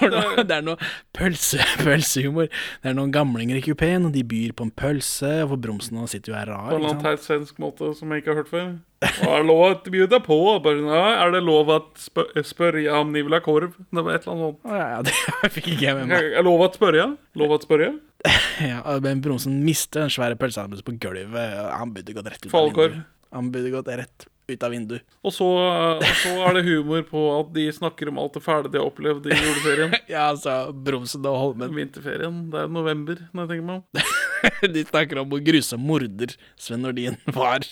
[0.44, 2.50] det er noe pølse, pølsehumor.
[2.82, 6.06] Det er noen gamlinger i kupeen, og de byr på en pølse, for Bromsen nå
[6.10, 6.68] sitter jo her rar.
[6.70, 8.70] På en eller annen svensk måte som jeg ikke har hørt før.
[9.00, 10.36] Og er lov å bjude på?
[10.60, 13.72] Ja, er det lov å spør spørre om de vil ha korv?
[13.88, 14.76] Det var et eller annet sånt.
[14.76, 16.28] Ja, det fikk ikke jeg med meg.
[16.36, 17.06] Er lov å spørre?
[17.40, 17.94] Lov å spørre?
[18.70, 21.56] Ja, men Bronsen mister den svære pølsa på gulvet.
[21.72, 23.00] Han burde gått rett ut av vinduet.
[23.32, 25.04] Han burde gått rett ut av vinduet.
[25.22, 28.68] Og så, og så er det humor på at de snakker om alt det fæle
[28.72, 29.94] de har opplevd i juleferien.
[30.10, 32.42] Ja, altså, Bromsen og Holmen Vinterferien.
[32.50, 34.16] Det er november, når jeg tenker meg om.
[34.74, 37.62] De snakker om hvor grusom morder Sven Nordin var.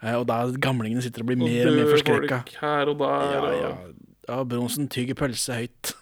[0.00, 2.38] Eh, Og da gamlingene sitter og blir Og mer og mer forskrekka.
[2.46, 3.32] folk her og der.
[3.34, 3.72] Ja, og ja.
[4.30, 5.92] ja, Bronsen tygger pølse høyt.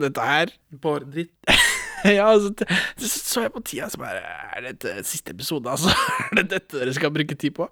[0.00, 1.36] Dette her Bare dritt.
[2.16, 4.22] Ja, altså, så så jeg på tida, som bare
[4.56, 5.92] Er dette siste episode, altså?
[6.30, 7.68] Er det dette dere skal bruke tid på?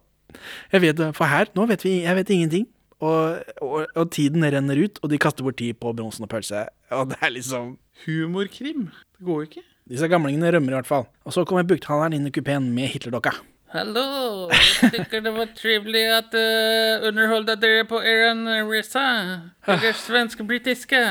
[0.73, 2.69] Jeg vet, For her, nå vet vi Jeg vet ingenting.
[3.01, 6.65] Og, og, og tiden renner ut, og de kaster bort tid på Bronsen og pølse.
[6.91, 8.89] Og det er liksom Humorkrim.
[9.19, 9.63] Det går jo ikke.
[9.89, 11.07] Disse gamlingene rømmer i hvert fall.
[11.25, 13.37] Og så kommer buktaleren inn i kupeen med Hitlerdokka.
[13.69, 19.05] Hallo, jeg tenker det var trivelig at uh, underhålla dere på Eran Risa,
[19.69, 21.03] Dere svensk-brittiska.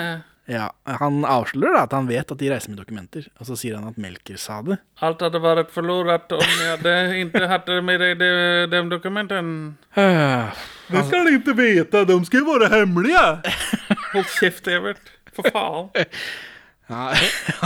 [0.48, 0.70] Ja,
[1.02, 3.90] Han avslører da at han vet at de reiser med dokumenter, og så sier han
[3.90, 4.78] at Melker sa det.
[5.04, 8.30] Alt hadde vært forlorat om jeg hadde ikke hade med deg de,
[8.72, 9.76] de dokumentene.
[10.88, 13.24] Det skal de ikke vite, de skal være hemmelige!
[14.14, 15.12] Hold kjeft, Evert.
[15.36, 15.90] For faen.
[16.88, 17.10] Ja,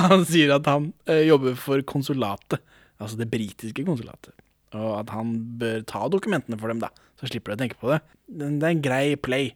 [0.01, 2.57] han sier at han eh, jobber for konsulatet,
[2.97, 4.33] altså det britiske konsulatet.
[4.73, 6.89] Og at han bør ta dokumentene for dem, da.
[7.21, 7.99] Så slipper du å tenke på det.
[8.25, 9.51] Det det er en grei play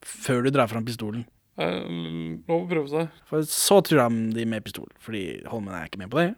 [0.00, 1.26] før du drar fram pistolen.
[1.60, 3.22] Eh, Lov å prøve seg.
[3.28, 6.30] For så tror de de med pistol, fordi Holmen er ikke med på det.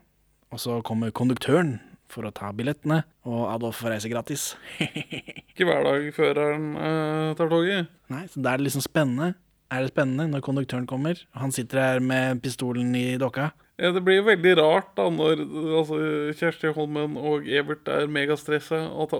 [0.55, 1.79] Og så kommer konduktøren
[2.11, 4.43] for å ta billettene, og Adolf får reise gratis.
[5.51, 7.89] Ikke hver dag føreren eh, tar toget.
[8.13, 9.33] Nei, så da er det liksom spennende.
[9.75, 13.49] Er det spennende når konduktøren kommer, han sitter her med pistolen i dokka?
[13.81, 15.41] Ja, det blir jo veldig rart da når
[15.81, 15.97] altså,
[16.39, 19.17] Kjersti Holmen og Evert er megastressa, og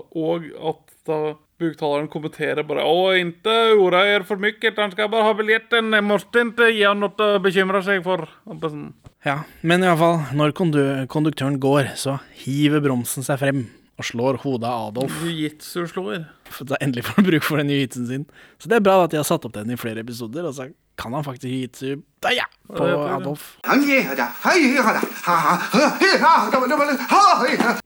[0.55, 1.17] at, da
[1.59, 5.91] buktaleren kommenterer bare 'Å, ikke oroa er for mye, han skal bare ha billetten.
[5.91, 8.27] Jeg måtte ikke gi han noe å bekymre seg for'.
[8.47, 8.93] Sånn,
[9.25, 14.05] Ja, men i hvert fall, når kondu konduktøren går, så hiver bromsen seg frem og
[14.05, 15.23] slår hodet av Adolf.
[15.23, 16.25] Jiu-jitsu slår.
[16.51, 18.25] For endelig får han bruk for den jiu-jitsuen sin.
[18.59, 20.67] Så det er bra at de har satt opp den i flere episoder, og så
[20.99, 22.85] kan han faktisk jiu-jitsu da, ja, på.
[22.87, 23.57] Adolf.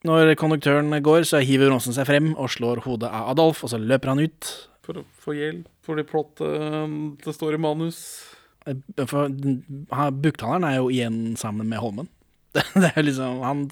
[0.08, 3.82] Når konduktøren går, så hiver Bronsen seg frem og slår hodet av Adolf, og så
[3.82, 4.52] løper han ut.
[4.86, 5.67] For å få hjelp.
[5.89, 6.95] Fordi plottet eh,
[7.26, 8.00] det står i manus.
[9.10, 9.32] For
[10.22, 12.10] buktaleren er jo igjen sammen med Holmen.
[12.54, 13.67] Det er liksom, han,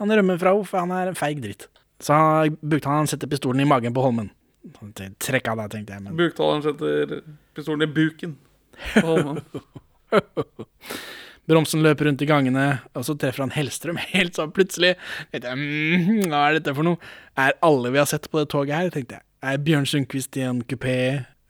[0.00, 1.68] han rømmer fra henne, for han er en feig dritt.
[2.00, 2.16] Så
[2.60, 4.30] buktaleren setter pistolen i magen på Holmen.
[5.20, 6.04] Trekk av deg, tenkte jeg.
[6.04, 7.20] Men Buktaleren setter
[7.56, 8.36] pistolen i buken.
[11.50, 14.94] Bromsen løper rundt i gangene, og så treffer han Hellstrøm helt sånn plutselig.
[15.34, 17.00] Jeg, mm, Hva er dette for noe?
[17.40, 18.92] Er alle vi har sett på det toget her?
[18.94, 19.26] tenkte jeg.
[19.42, 20.96] Er Bjørn Sundquist i en kupé?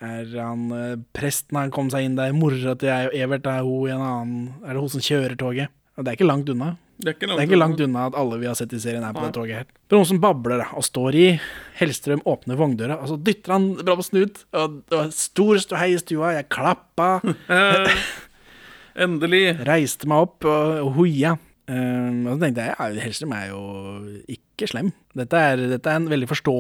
[0.01, 2.33] Er han eh, presten han kom seg inn der?
[2.33, 5.37] Mora til jeg og Evert er hun i en annen Er det hun som kjører
[5.37, 5.75] toget?
[5.99, 6.71] Og det er ikke langt unna.
[7.00, 8.80] Det er ikke Det langt, er ikke langt unna at alle vi har sett i
[8.82, 10.04] serien, er på det toget her.
[10.04, 11.26] som babler da, og står i.
[11.80, 14.44] Hellstrøm åpner vogndøra, og så dytter han bromsen ut.
[14.52, 16.34] Og det var stor ståhei i stua.
[16.36, 17.10] Jeg klappa,
[17.48, 18.00] Eh,
[19.06, 19.44] endelig.
[19.66, 21.36] reiste meg opp og hoia.
[21.70, 23.59] Um, og så tenkte jeg ja, Hellstrøm er jo
[24.35, 24.88] ikke slem.
[25.14, 26.54] Dette er, dette er en veldig forstå,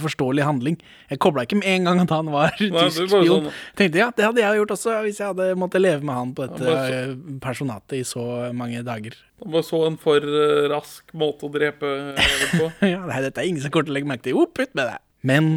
[0.00, 0.78] forståelig handling.
[1.10, 3.28] Jeg kobla ikke med en gang at han var Nei, tysk spion.
[3.28, 6.32] sånn- Tenkte ja, det hadde jeg gjort også hvis jeg hadde måttet leve med han
[6.38, 7.12] på dette bare eh,
[7.44, 8.24] personatet i så
[8.56, 9.18] mange dager.
[9.44, 12.70] Han bare så en for eh, rask måte å drepe Evert på.
[12.94, 14.40] ja, nei, dette er ingen som kommer til å legge merke til.
[14.46, 14.98] Opp, ut med det!
[15.28, 15.52] Men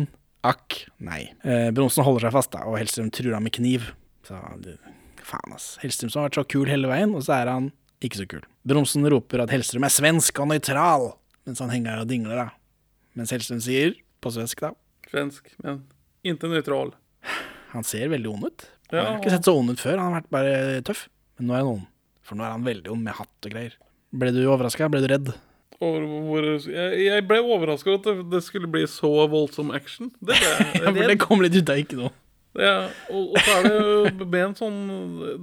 [0.48, 1.24] akk, nei.
[1.48, 3.88] Eh, Bronsen holder seg fast, da, og Hellstrøm truer ham med kniv.
[4.28, 4.36] Så
[5.28, 5.74] faen, ass.
[5.82, 7.72] Hellstrøm som har vært så kul hele veien, og så er han
[8.04, 8.44] ikke så kul.
[8.68, 11.10] Bronsen roper at Hellstrøm er svensk og nøytral,
[11.48, 12.48] mens han henger og dingler, da.
[13.18, 14.74] Mens Hellstrøm sier, på svensk, da
[15.08, 15.86] Svensk, men
[16.28, 16.92] ikke nøytral.
[17.72, 18.66] Han ser veldig ond ut.
[18.92, 21.06] Han har ikke sett så ond ut før, han har vært bare tøff.
[21.38, 21.86] Men nå er han ond.
[22.28, 23.78] For nå er han veldig ond med hatt og greier.
[24.18, 24.90] Ble du overraska?
[24.92, 25.32] Ble du redd?
[25.78, 30.10] Jeg, ble overraska over at det, det skulle bli så voldsom action.
[30.20, 32.14] Det ble det, Ja, for det kom litt ut av ikke noe.
[32.58, 34.78] Ja, og, og så er det jo med en sånn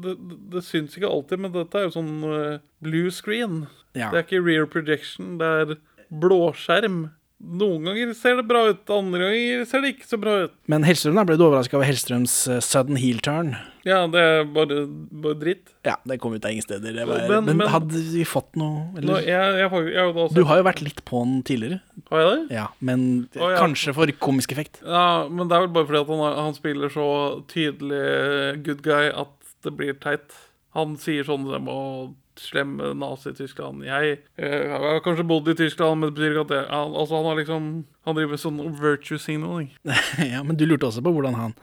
[0.02, 0.14] Det,
[0.50, 3.64] det, syns ikke alltid, men dette er jo sånn eh, blue screen.
[3.94, 4.10] Ja.
[4.10, 5.76] Det er ikke rear projection, det er
[6.10, 7.04] blåskjerm.
[7.44, 10.52] Noen ganger ser det bra ut, andre ganger ser det ikke så bra ut.
[10.72, 13.52] Men Hellstrøm, da ble du overraska over Hellstrøms eh, sudden heel turn?
[13.84, 15.74] Ja, det er bare, bare dritt.
[15.84, 16.94] Ja, det kom ut av ingen steder.
[16.96, 19.20] Det var, Men- men, men- hadde vi fått noe Nå, eller?
[19.28, 21.80] jeg, jeg, jeg, også, Du har jo vært litt på den tidligere.
[22.10, 22.54] Har jeg det?
[22.56, 23.58] Ja, men Å, ja.
[23.60, 24.80] kanskje for komisk effekt.
[24.86, 27.08] Ja, men det er vel bare fordi at han, han spiller så
[27.52, 30.32] tydelig good guy at det blir teit.
[30.74, 31.80] Han sier sånn som å
[32.40, 33.84] slemme Nazi-Tyskland.
[33.86, 37.16] Jeg jeg, har kanskje bodd i Tyskland, men det betyr ikke at det han, Altså,
[37.20, 37.70] han har liksom
[38.04, 39.70] Han driver med sånn virtue signaling.
[40.32, 41.54] ja, Men du lurte også på hvordan han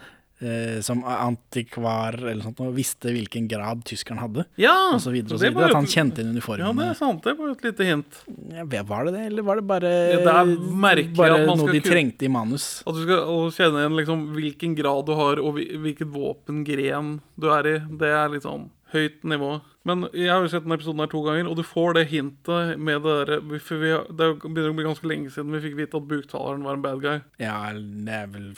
[0.41, 4.45] eh, som antikvar eller sånt, visste hvilken grad tyskeren hadde.
[4.61, 4.73] Ja!
[4.95, 5.69] Og så videre og så videre.
[5.69, 6.65] At han kjente inn uniformen?
[6.65, 7.23] Ja, det er sant.
[7.25, 8.21] Det var et lite hint.
[8.51, 12.31] Ja, var det det, eller var det bare, Ja, det bare noe de trengte i
[12.31, 12.69] manus?
[12.87, 17.49] At du skal kjenne igjen liksom hvilken grad du har, og hvil- hvilket våpengren du
[17.53, 17.77] er i.
[18.01, 19.53] Det er litt sånn høyt nivå.
[19.87, 22.75] Men jeg har jo sett denne episoden her to ganger, og du får det hintet
[22.77, 25.77] med det derre For vi det er begynner å bli ganske lenge siden vi fikk
[25.79, 27.15] vite at buktaleren var en bad guy.
[27.41, 28.51] Ja, det er vel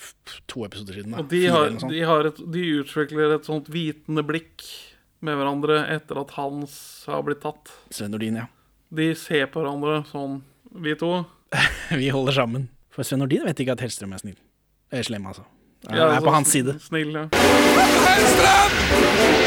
[0.52, 1.13] to episoder siden.
[1.15, 1.22] da.
[1.24, 4.65] Og de, har, de, har et, de utvikler et sånt vitende blikk
[5.24, 6.74] med hverandre etter at Hans
[7.08, 7.72] har blitt tatt.
[7.96, 8.50] Sven Nordin, ja.
[8.93, 10.41] De ser på hverandre sånn,
[10.84, 11.13] vi to.
[12.02, 12.67] Vi holder sammen.
[12.93, 14.39] For Sven Nordin vet ikke at Hellstrøm er snill.
[14.93, 15.48] Er slem, altså.
[15.88, 16.76] Han Ja, er på hans side.
[16.84, 17.24] Snill, ja.
[17.34, 19.42] Eh,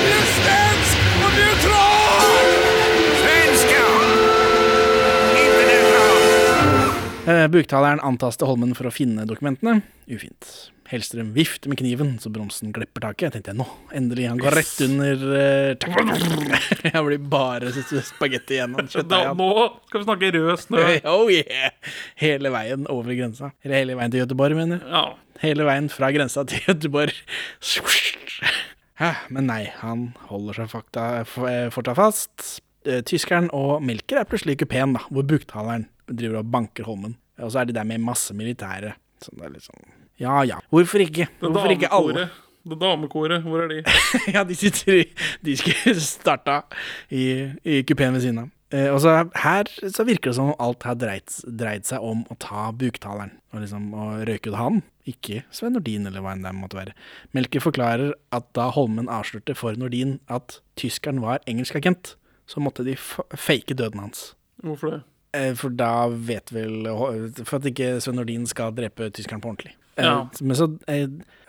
[7.56, 9.80] Buktaleren antaster Holmen for å finne dokumentene.
[10.10, 10.48] Ufint.
[10.86, 13.24] Hellstrøm vifter med kniven, så bromsen glipper taket.
[13.26, 16.52] Jeg tenkte nå, endelig, han går rett under uh.
[16.92, 18.76] Jeg blir bare spagetti igjen.
[18.76, 20.84] Nå skal vi snakke rød snø.
[21.16, 21.74] Oh yeah!
[22.22, 23.50] Hele veien over grensa.
[23.64, 24.94] Eller hele veien til Gøteborg, mener jeg.
[24.94, 25.04] Ja.
[25.42, 27.18] Hele veien fra grensa til Göteborg.
[29.00, 32.46] Hæ, Men nei, han holder seg fakta, f- fortsatt fast.
[32.86, 37.16] Eh, Tyskeren og Melker er plutselig i kupeen, da, hvor buktaleren driver og banker Holmen.
[37.42, 38.94] Og så er de der med masse militære.
[39.20, 41.26] Så det er litt sånn Ja ja, hvorfor ikke?
[41.42, 42.28] Hvorfor ikke alle?
[42.66, 43.82] Det damekoret, hvor er de?
[44.34, 45.02] ja, de sitter i
[45.44, 46.62] De skulle starta
[47.12, 48.48] i, i kupeen ved siden av.
[48.74, 52.24] Eh, og så her så virker det som om alt har dreid, dreid seg om
[52.32, 56.42] å ta buktaleren og liksom å røyke ut han, ikke Sven Nordin eller hva enn
[56.42, 56.94] det måtte være.
[57.36, 62.16] Melker forklarer at da Holmen avslørte for Nordin at tyskeren var engelsk agent,
[62.50, 64.32] så måtte de fake døden hans.
[64.66, 65.00] Hvorfor det?
[65.36, 66.86] Eh, For da vet vel
[67.44, 69.76] For at ikke Sven Nordin skal drepe tyskeren på ordentlig.
[69.96, 70.28] Eh, Ja.
[70.40, 70.68] Men så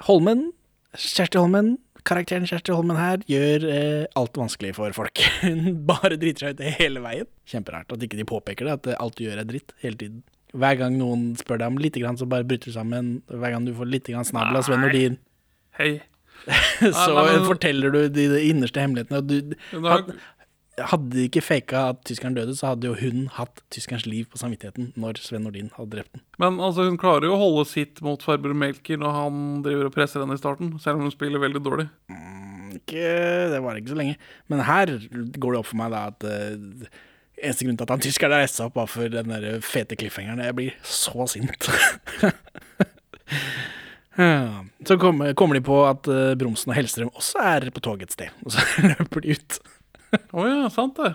[0.08, 0.51] Holmen,
[0.93, 1.77] Kjersti Holmen,
[2.08, 5.22] karakteren Kjersti Holmen her, gjør eh, alt vanskelig for folk.
[5.43, 7.30] Hun bare driter seg ut hele veien.
[7.52, 10.24] Kjemperart at ikke de påpeker det, at eh, alt du gjør er dritt hele tiden.
[10.58, 13.17] Hver gang noen spør deg om lite grann, så bare bryter du sammen.
[13.28, 15.20] Hver gang du får lite grann snabel av Sven Nordin,
[15.78, 15.91] Hei.
[16.80, 19.22] så nei, men- forteller du de, de innerste hemmelighetene.
[19.28, 20.13] Du, had,
[20.77, 24.39] hadde de ikke faka at tyskeren døde, så hadde jo hun hatt tyskerens liv på
[24.41, 26.23] samvittigheten når Sven Nordin hadde drept den.
[26.43, 29.95] men altså, hun klarer jo å holde sitt mot farbror Melker når han driver og
[29.95, 31.87] presser henne i starten, selv om hun spiller veldig dårlig.
[32.77, 33.09] Ikke,
[33.53, 34.17] det var ikke så lenge.
[34.51, 36.89] Men her går det opp for meg da at uh,
[37.37, 40.43] eneste grunn til at han tyskeren reiste seg opp, var for den der fete cliffhangeren.
[40.45, 41.71] Jeg blir så sint.
[44.17, 44.65] Ja.
[44.87, 48.15] Så kommer, kommer de på at eh, Bromsen og Hellstrøm også er på toget et
[48.15, 49.59] sted, og så løper de ut.
[50.15, 51.13] Å ja, sant det.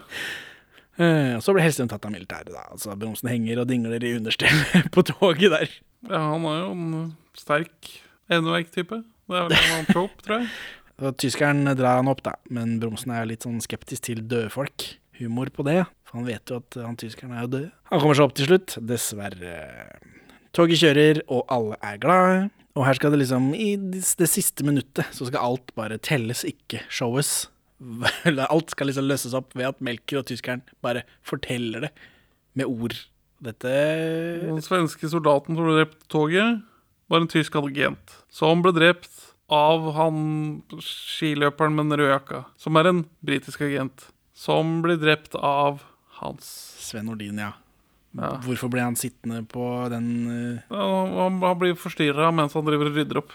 [1.00, 2.66] Eh, så blir Hellstrøm tatt av militæret, da.
[2.74, 5.74] Altså Bromsen henger og dingler i understellet på toget der.
[6.10, 7.92] Ja, han er jo en sterk
[8.32, 9.02] endeverk-type.
[9.02, 10.52] Det er vel en annen trope, tror jeg.
[11.02, 14.84] Så tyskeren drar han opp, da, men Bromsen er litt sånn skeptisk til døde folk.
[15.18, 17.64] Humor på det, for han vet jo at han tyskeren er jo død.
[17.90, 19.54] Han kommer seg opp til slutt, dessverre.
[20.54, 22.36] Toget kjører, og alle er glade.
[22.76, 26.84] Og her skal det liksom, i det siste minuttet, så skal alt bare telles, ikke
[26.92, 27.48] showes.
[28.54, 31.92] Alt skal liksom løses opp ved at Melker og tyskeren bare forteller det
[32.58, 32.96] med ord.
[33.42, 33.72] Dette
[34.44, 36.62] Den svenske soldaten som ble drept på toget,
[37.10, 38.18] var en tysk agent.
[38.32, 44.06] Som ble drept av han skiløperen med den røde jakka, som er en britisk agent.
[44.32, 45.82] Som ble drept av
[46.22, 46.46] hans
[46.80, 47.52] Sven Nordin, ja.
[48.12, 48.34] Ja.
[48.44, 50.58] Hvorfor ble han sittende på den uh...
[50.68, 50.88] Ja,
[51.24, 53.32] Han, han blir forstyrra mens han driver og rydder opp.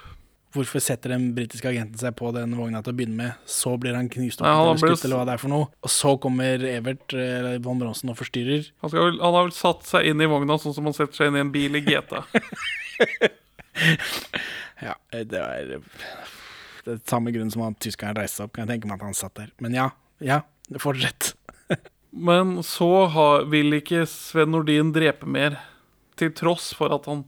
[0.55, 3.41] Hvorfor setter den britiske agenten seg på den vogna til å begynne med?
[3.51, 5.67] Så blir han knust opp Ja, eller skutt, eller hva det er for noe.
[5.83, 8.69] Og så kommer Evert eller von Bronsen og forstyrrer.
[8.83, 11.31] Han, vel, han har vel satt seg inn i vogna sånn som han setter seg
[11.31, 12.23] inn i en bil i GTA.
[14.77, 15.81] Ja, det var eh,
[16.85, 18.55] det er samme grunn som at tyskeren reiste seg opp.
[18.55, 19.49] Kan jeg tenke meg at han satt der.
[19.63, 19.87] Men ja,
[20.23, 20.41] ja,
[20.81, 21.33] fortsett.
[22.29, 25.59] Men så har, vil ikke Sven Nordin drepe mer,
[26.17, 27.25] til tross for at han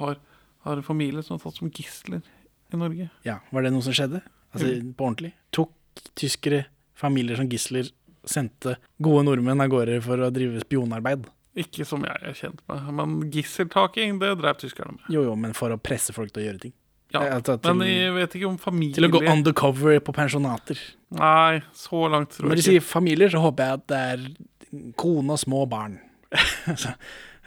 [0.00, 0.18] har,
[0.66, 2.24] har en familie som er tatt som gisler
[2.72, 3.10] i Norge.
[3.24, 4.22] Ja, Var det noe som skjedde?
[4.54, 5.32] Altså, På ordentlig?
[5.52, 5.72] Tok
[6.18, 6.64] tyskere
[6.96, 7.90] familier som gisler,
[8.26, 11.26] sendte gode nordmenn av gårde for å drive spionarbeid?
[11.56, 15.06] Ikke som jeg er kjent med, men gisseltaking, det drev tyskerne med.
[15.08, 16.72] Jo, jo, men for å presse folk til å gjøre ting.
[17.14, 20.76] Ja, altså, til- Men jeg vet ikke om familier Til å gå undercover på pensjonater.
[21.12, 23.96] Nei, så langt tror Når de jeg du sier familier, så håper jeg at det
[23.96, 26.00] er kone og små barn.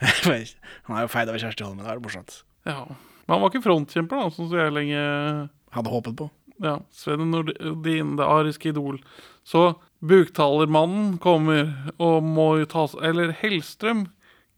[0.00, 2.42] Han er jo feid over Kjersti Holmen, det er morsomt.
[2.66, 2.86] Ja.
[3.30, 5.02] Men han var ikke frontkjemper, da, sånn som jeg lenge
[5.70, 6.24] Hadde håpet på.
[6.60, 8.98] Ja, Sven Nordin, det ariske idol.
[9.46, 14.08] Så buktalermannen kommer og må jo ta seg Eller Hellstrøm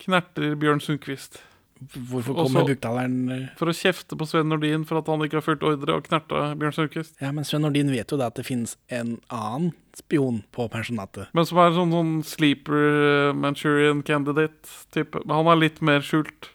[0.01, 1.43] knerter Bjørn Sundquist
[1.83, 5.45] Hvorfor kommer buktaleren eh, for å kjefte på Sven Nordin for at han ikke har
[5.45, 7.17] fulgt ordre og knerta Bjørn Sundquist.
[7.21, 11.33] Ja, men Sven Nordin vet jo da at det finnes en annen spion på pensjonatet.
[11.37, 15.25] Men som er sånn, sånn sleeper eh, Manchurian candidate-type.
[15.27, 16.53] Han er litt mer skjult.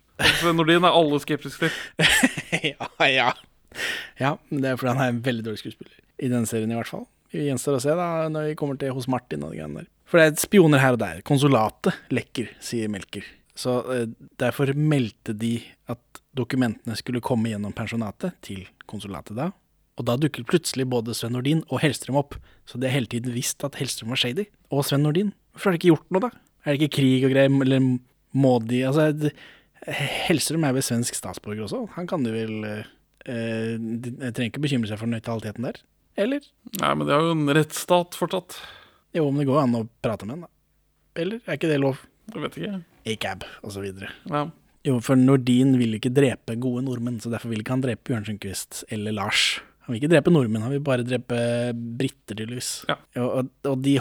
[0.58, 2.08] Nordin er alle skeptiske til.
[2.72, 3.30] ja, ja.
[4.18, 5.94] Ja, det er fordi han er en veldig dårlig skuespiller.
[6.18, 7.06] I denne serien i hvert fall.
[7.34, 9.92] Vi gjenstår å se da, når vi kommer til hos Martin og de greiene der.
[10.08, 11.20] For det er spioner her og der.
[11.28, 13.26] Konsulatet lekker, sier Melker.
[13.58, 14.06] Så eh,
[14.40, 15.58] derfor meldte de
[15.92, 19.52] at dokumentene skulle komme gjennom pensjonatet til konsulatet da.
[19.98, 22.38] Og da dukket plutselig både Sven Nordin og Hellstrøm opp.
[22.70, 24.46] Så de har hele tiden visst at Hellstrøm var shady.
[24.70, 25.34] Og Sven Nordin.
[25.52, 26.30] Hvorfor har de ikke gjort noe, da?
[26.64, 27.88] Er det ikke krig og greier, eller
[28.38, 29.32] må de Altså,
[30.28, 31.84] Hellstrøm er vel svensk statsborger også.
[31.96, 32.90] Han kan jo vel eh,
[33.28, 35.80] trenger ikke bekymre seg for nøytraliteten der.
[36.18, 36.46] Eller?
[36.80, 38.58] Nei, men det er jo en rettsstat fortsatt.
[39.16, 40.54] Jo, men det går an å prate med en, da.
[41.22, 41.42] Eller?
[41.46, 42.02] Er ikke det lov?
[42.34, 42.80] Jeg vet ikke.
[43.08, 43.46] ACAB,
[43.80, 44.10] videre.
[44.30, 44.48] Ja.
[44.88, 48.28] Jo, for Nordin vil ikke drepe gode nordmenn, så derfor vil ikke han drepe Bjørn
[48.28, 49.60] Sundquist eller Lars.
[49.86, 51.38] Han vil ikke drepe nordmenn, han vil bare drepe
[51.74, 52.72] briter, tydeligvis.
[52.90, 52.98] Ja.
[53.24, 53.98] Og, og de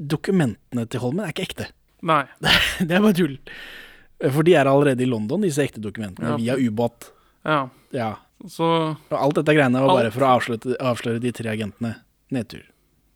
[0.00, 1.70] dokumentene til Holmen er ikke ekte.
[2.06, 2.24] Nei.
[2.86, 3.36] Det er bare tull.
[4.20, 6.36] For de er allerede i London, disse ekte dokumentene, Ja.
[6.36, 7.10] via ubåt.
[7.44, 7.68] Ja.
[7.96, 8.10] Ja.
[8.48, 11.94] Så alt dette greiene var bare for å avsløre, avsløre de tre agentene.
[12.30, 12.62] Nedtur.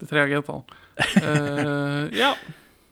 [0.00, 0.64] de tre agentene.
[1.22, 2.34] uh, ja.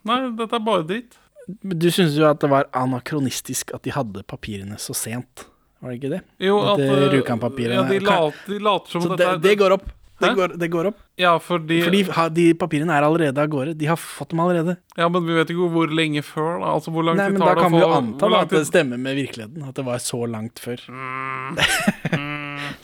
[0.07, 1.17] Nei, dette er bare dritt.
[1.63, 5.45] Du syns jo at det var anakronistisk at de hadde papirene så sent,
[5.83, 6.21] var det ikke det?
[6.39, 9.41] Jo, At, at, eh, eh, Rjukan-papirene Ja, de, kan- de later som Så dette det,
[9.49, 9.89] det går opp.
[10.21, 10.99] Det går, det går opp.
[11.19, 12.03] Ja, fordi, Fordi
[12.35, 13.73] de papirene er allerede av gårde.
[13.77, 14.75] De har fått dem allerede.
[14.97, 16.69] Ja, men vi vet ikke hvor lenge før, da.
[16.77, 18.61] Altså, hvor langt Nei, men tar Da det kan vi jo anta da, at det
[18.69, 19.65] stemmer med virkeligheten.
[19.67, 20.79] At det var så langt før.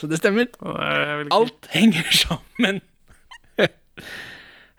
[0.02, 0.50] så det stemmer.
[0.66, 2.82] Nei, Alt henger sammen.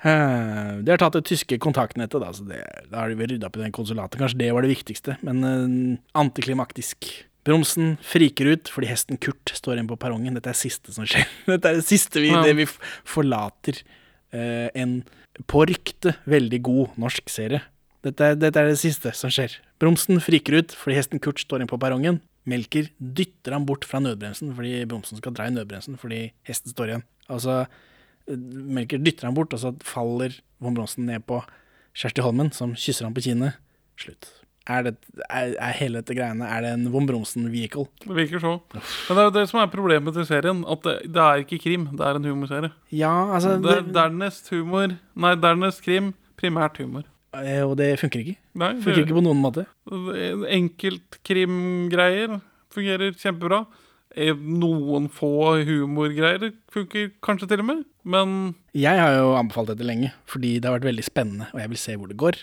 [0.00, 3.50] Eh, De har tatt det tyske kontaktnettet, da, så det, da har de vel rydda
[3.50, 4.16] opp i den konsulatet.
[4.16, 7.04] Kanskje det var det viktigste, men eh, antiklimaktisk.
[7.46, 10.36] Bromsen friker ut fordi hesten Kurt står igjen på perrongen.
[10.36, 11.26] Dette er det siste som skjer.
[11.52, 12.42] Dette er det siste vi, Ja.
[12.44, 12.66] det vi
[13.08, 13.80] forlater
[14.34, 15.00] uh, en
[15.48, 17.62] på ryktet veldig god norsk serie.
[18.04, 19.54] Dette er, dette er det siste som skjer.
[19.80, 22.20] Bromsen friker ut fordi hesten Kurt står igjen på perrongen.
[22.48, 26.92] Melker dytter han bort fra nødbremsen fordi bromsen skal dra i nødbremsen fordi hesten står
[26.94, 27.04] igjen.
[27.30, 27.62] Altså,
[28.30, 31.40] Melker dytter han bort, og så faller von Bronsen ned på
[31.98, 33.56] Kjersti Holmen, som kysser ham på kinnet.
[33.98, 34.28] Slutt.
[34.68, 34.92] Er, det,
[35.30, 37.86] er, er hele dette greiene Er det en von Bronsen-vehicle?
[38.04, 38.52] Det virker så.
[38.74, 40.60] Men det er jo det som er problemet til serien.
[40.68, 42.70] At det, det er ikke krim, det er en humorserie.
[42.94, 47.02] Ja, altså Det det, dernest humor Nei, dernest krim, primært humor.
[47.34, 48.36] eh, Og det funker ikke.
[48.60, 49.64] Nei, Funker ikke på noen måte.
[50.50, 52.38] Enkeltkrimgreier
[52.74, 53.64] fungerer kjempebra.
[54.16, 55.28] Eh, Noen få
[55.66, 60.66] humorgreier funker kanskje til og med, men Jeg har jo anbefalt dette lenge, fordi det
[60.66, 62.38] har vært veldig spennende, og jeg vil se hvor det går.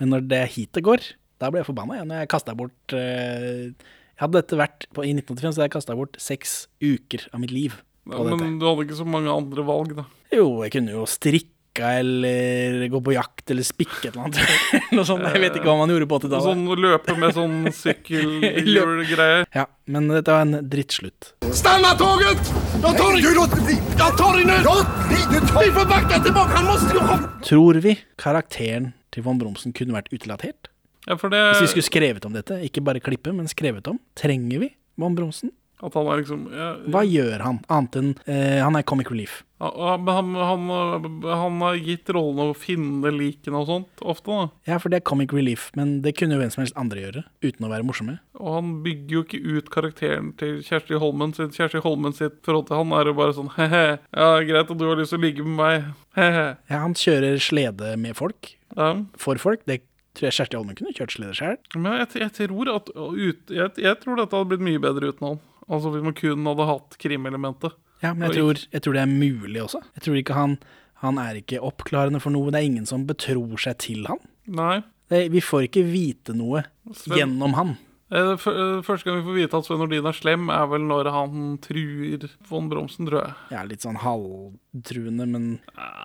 [0.00, 1.04] Men når det er hit det går,
[1.44, 1.98] da ble jeg forbanna.
[1.98, 2.10] igjen.
[2.10, 3.92] når jeg kastet bort eh,
[4.22, 7.50] Hadde dette vært på, i 1985, så hadde jeg kasta bort seks uker av mitt
[7.50, 8.36] liv på dette.
[8.44, 10.04] Men du hadde ikke så mange andre valg, da.
[10.34, 11.50] Jo, jeg kunne jo strikka
[11.98, 14.68] eller gå på jakt eller spikke et eller annet.
[14.94, 15.26] Noe sånt.
[15.26, 16.46] Jeg vet ikke hva man gjorde på 80-tallet.
[16.46, 19.48] Sånn løpe med sånn sykkelhjulgreier.
[19.56, 21.32] Ja, men dette var en drittslutt.
[21.50, 22.52] Stanna toget!
[22.78, 24.38] Jeg tar!
[24.44, 25.58] Du tar...
[25.64, 27.18] Vi får bakke tilbake han må jo.
[27.50, 30.70] Tror vi karakteren til von Bromsen kunne vært utlatert?
[31.06, 34.58] Ja, det Hvis vi skulle skrevet om dette, ikke bare klippe, men skrevet om, trenger
[34.64, 35.50] vi Van Bromsen?
[35.84, 39.40] At han er liksom ja, Hva gjør han, annet enn eh, Han er comic relief.
[39.60, 40.30] ja, ja, Men han,
[40.70, 44.46] han, han har gitt rollen å finne likene og sånt ofte, da.
[44.70, 47.24] Ja, for det er comic relief, men det kunne jo hvem som helst andre gjøre,
[47.44, 48.16] uten å være morsomme.
[48.38, 51.58] Og han bygger jo ikke ut karakteren til Kjersti Holmen sitt.
[51.58, 53.84] Kjersti Holmen sitt forhold til han er jo bare sånn he-he,
[54.14, 56.46] ja, greit at du har lyst til å ligge med meg, he-he.
[56.70, 58.94] Ja, han kjører slede med folk, Ja.
[59.20, 59.66] for folk.
[59.66, 59.82] Det
[60.14, 61.56] tror jeg Kjersti Holmen kunne kjørt slede sjøl.
[61.76, 65.28] Men jeg, jeg tror at ut, jeg, jeg tror dette hadde blitt mye bedre uten
[65.32, 65.40] han.
[65.68, 67.76] Altså hvis man kun hadde hatt krimelementet.
[68.04, 69.80] Ja, men jeg tror, jeg tror det er mulig også.
[69.96, 70.58] Jeg tror ikke han
[71.04, 72.48] Han er ikke oppklarende for noe.
[72.52, 74.20] Det er ingen som betror seg til han.
[74.48, 74.78] Nei.
[75.12, 76.62] Det, vi får ikke vite noe
[76.96, 77.74] Sven- gjennom han.
[78.14, 81.08] Eh, eh, Første gang vi får vite at Sven Nordin er slem, er vel når
[81.10, 83.34] han truer von Bromsen, tror jeg.
[83.50, 85.48] Ja, litt sånn halvtruende, men,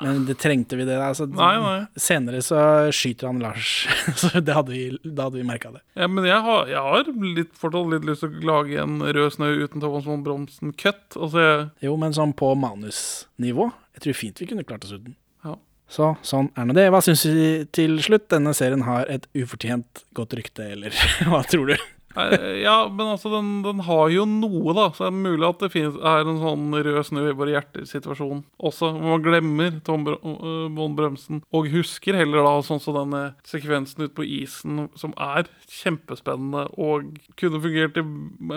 [0.01, 0.97] men det trengte vi det.
[1.05, 1.75] Altså, Nei, nei.
[2.01, 2.61] Senere så
[2.95, 3.85] skyter han Lars,
[4.21, 5.83] så det hadde vi, da hadde vi merka det.
[5.99, 9.35] Ja, men jeg har, jeg har litt, fortsatt litt lyst til å lage en Rød
[9.37, 11.03] snø uten Thomas von Bromsen-cut.
[11.19, 13.69] Altså, jeg- Jo, men sånn på manusnivå.
[13.99, 15.13] Jeg tror fint vi kunne klart oss uten.
[15.45, 15.55] Ja.
[15.89, 16.89] Så sånn er nå det.
[16.93, 18.27] Hva syns vi til slutt?
[18.33, 20.89] Denne serien har et ufortjent godt rykte, eller
[21.29, 21.77] hva tror du?
[22.15, 24.87] Ja, men altså, den, den har jo noe, da.
[24.95, 28.41] Så det er mulig at det finnes, er en sånn rød snø i våre hjerter-situasjon
[28.57, 28.91] også.
[28.95, 33.23] Hvor man glemmer Tom Br øh, von Brømsen, og husker heller da sånn som denne
[33.47, 38.05] sekvensen ute på isen, som er kjempespennende og kunne fungert i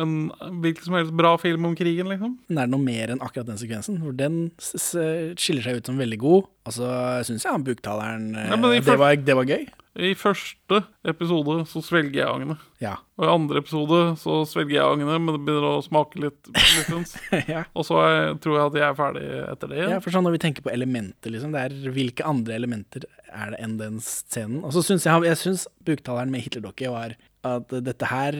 [0.00, 0.16] en
[0.62, 2.38] hvilken som helst bra film om krigen, liksom.
[2.48, 4.00] Men er det noe mer enn akkurat den sekvensen?
[4.02, 6.50] For den skiller seg ut som veldig god.
[6.68, 6.88] Altså,
[7.26, 9.64] syns jeg han buktaleren eh, Ja, men det, var, det var gøy.
[9.92, 12.60] I første episode så svelger jeg agnet.
[12.80, 12.94] Ja.
[13.20, 16.48] Og i andre episode så svelger jeg agnet, men det begynner å smake litt.
[16.54, 17.12] Muffins.
[17.52, 17.66] ja.
[17.76, 19.82] Og så er, tror jeg at jeg er ferdig etter det.
[19.90, 23.52] ja, for sånn når vi tenker på elementer, liksom, det er hvilke andre elementer er
[23.52, 24.62] det enn den scenen?
[24.64, 28.36] Og så syns jeg, jeg synes buktaleren med Hitlerdokke var at dette her,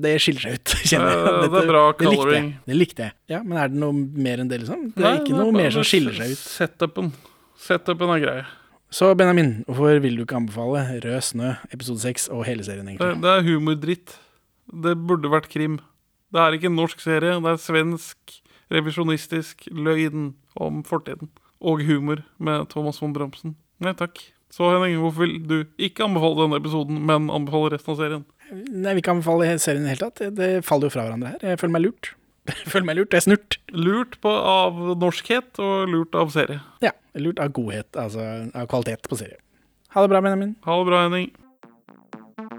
[0.00, 1.22] det skiller seg ut, kjenner jeg.
[1.22, 2.18] Dette, det er bra bra det likte jeg.
[2.18, 2.52] coloring.
[2.66, 3.18] Det likte jeg.
[3.36, 3.94] Ja, men er det noe
[4.26, 4.86] mer enn det, liksom?
[4.96, 6.42] Det er Nei, ikke det noe bare- mer som skiller seg ut.
[6.42, 7.10] Setupen.
[7.70, 8.38] Setupen er grei.
[8.96, 13.18] Så Benjamin, hvorfor vil du ikke anbefale Rød snø, episode 6 og hele serien, egentlig?
[13.22, 14.14] det er humordritt.
[14.84, 15.78] Det burde vært krim.
[16.32, 18.38] Det er ikke en norsk serie, det er svensk
[18.72, 21.28] revisjonistisk løgn om fortiden.
[21.60, 23.54] Og humor med Thomas von Bramsen.
[23.84, 24.18] Nei takk.
[24.52, 28.24] Så Henning, hvorfor vil du ikke anbefale denne episoden, men anbefale resten av serien?
[28.70, 30.22] Nei, vi kan anbefale serien i det hele tatt.
[30.22, 31.38] Det- Det faller jo fra hverandre her.
[31.42, 32.14] Jeg føler meg lurt.
[32.72, 33.14] Føler meg lurt.
[33.14, 33.58] Jeg er snurt.
[33.72, 36.60] Lurt på, av norskhet og lurt av serie.
[36.84, 38.22] Ja, lurt av godhet, altså
[38.52, 39.40] av kvalitet på serie.
[39.96, 40.56] Ha det bra, Benjamin.
[40.66, 41.30] Ha det bra, Henning.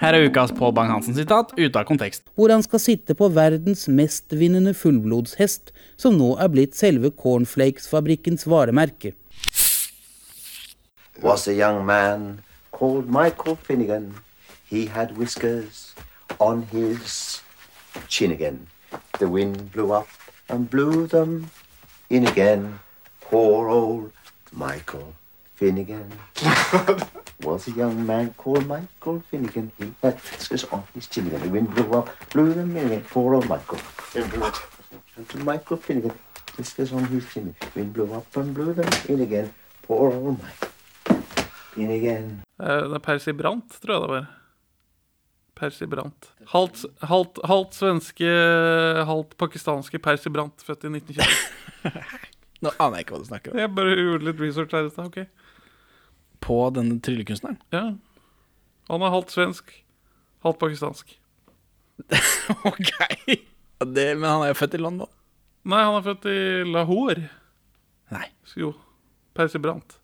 [0.00, 2.22] Her er ukas Pål Bang-Hansen-sitat ute av kontekst.
[2.36, 9.12] hvor han skal sitte på verdens mestvinnende fullblodshest, som nå er blitt selve Cornflakes-fabrikkens varemerke.
[11.22, 12.42] was a young man
[12.72, 14.14] called Michael Finnegan.
[14.68, 15.94] He had whiskers
[16.38, 17.40] on his
[18.08, 18.66] chin again.
[19.18, 20.08] The wind blew up
[20.50, 21.50] and blew them
[22.10, 22.80] in again.
[23.20, 24.12] Poor old
[24.52, 25.14] Michael
[25.54, 26.12] Finnegan
[27.44, 29.70] was a young man called Michael Finnegan.
[29.78, 33.04] He had whiskers on his chin and The wind blew up, blew them in again.
[33.10, 33.78] Poor old Michael.
[34.40, 34.54] What?
[35.28, 36.12] To Michael Finnegan,
[36.56, 37.54] whiskers on his chin.
[37.74, 39.52] Wind blew up and blew them in again.
[39.82, 40.72] Poor old Michael.
[41.76, 42.42] In again.
[42.60, 44.26] Eh, Det er Percy Brandt, tror jeg det var.
[45.56, 46.30] Percy Brandt.
[46.52, 48.28] Halvt, halvt, halvt svenske,
[49.08, 51.92] halvt pakistanske Percy Brandt, født i 1920.
[52.64, 53.58] Nå aner jeg ikke hva du snakker om.
[53.60, 55.04] Jeg bare gjorde litt research her i stad.
[55.06, 55.45] ok.
[56.44, 57.58] På denne tryllekunstneren?
[57.74, 57.84] Ja.
[58.90, 59.72] Han er halvt svensk,
[60.46, 61.06] halvt pakistansk.
[62.70, 62.92] ok.
[63.86, 65.10] Det, men han er jo født i London.
[65.66, 66.38] Nei, han er født i
[66.70, 67.28] Lahore.
[68.14, 68.26] Nei.
[68.56, 68.70] Jo.
[69.36, 69.98] Percy Brandt.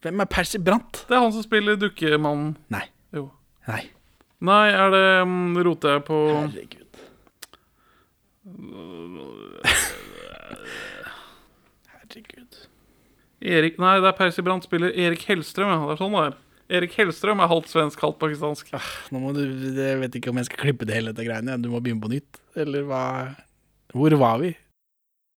[0.00, 1.02] Hvem er Percy Brandt?
[1.08, 2.54] Det er han som spiller Dukkemannen.
[2.72, 2.86] Nei.
[3.16, 3.26] Jo.
[3.68, 3.82] Nei.
[4.40, 6.20] Nei, er det um, Roter jeg på.
[6.38, 6.86] Herregud.
[13.40, 15.70] Erik Nei, det er Percy Brandt spiller Erik Hellstrøm.
[15.72, 15.80] Ja.
[15.88, 16.38] Det er sånn det er.
[16.80, 18.68] Erik Hellstrøm er halvt svensk, halvt pakistansk.
[19.10, 19.42] Nå må du,
[19.74, 21.56] Jeg vet ikke om jeg skal klippe det hele dette greiene.
[21.58, 22.38] Du må begynne på nytt.
[22.54, 23.04] Eller hva
[23.96, 24.52] Hvor var vi?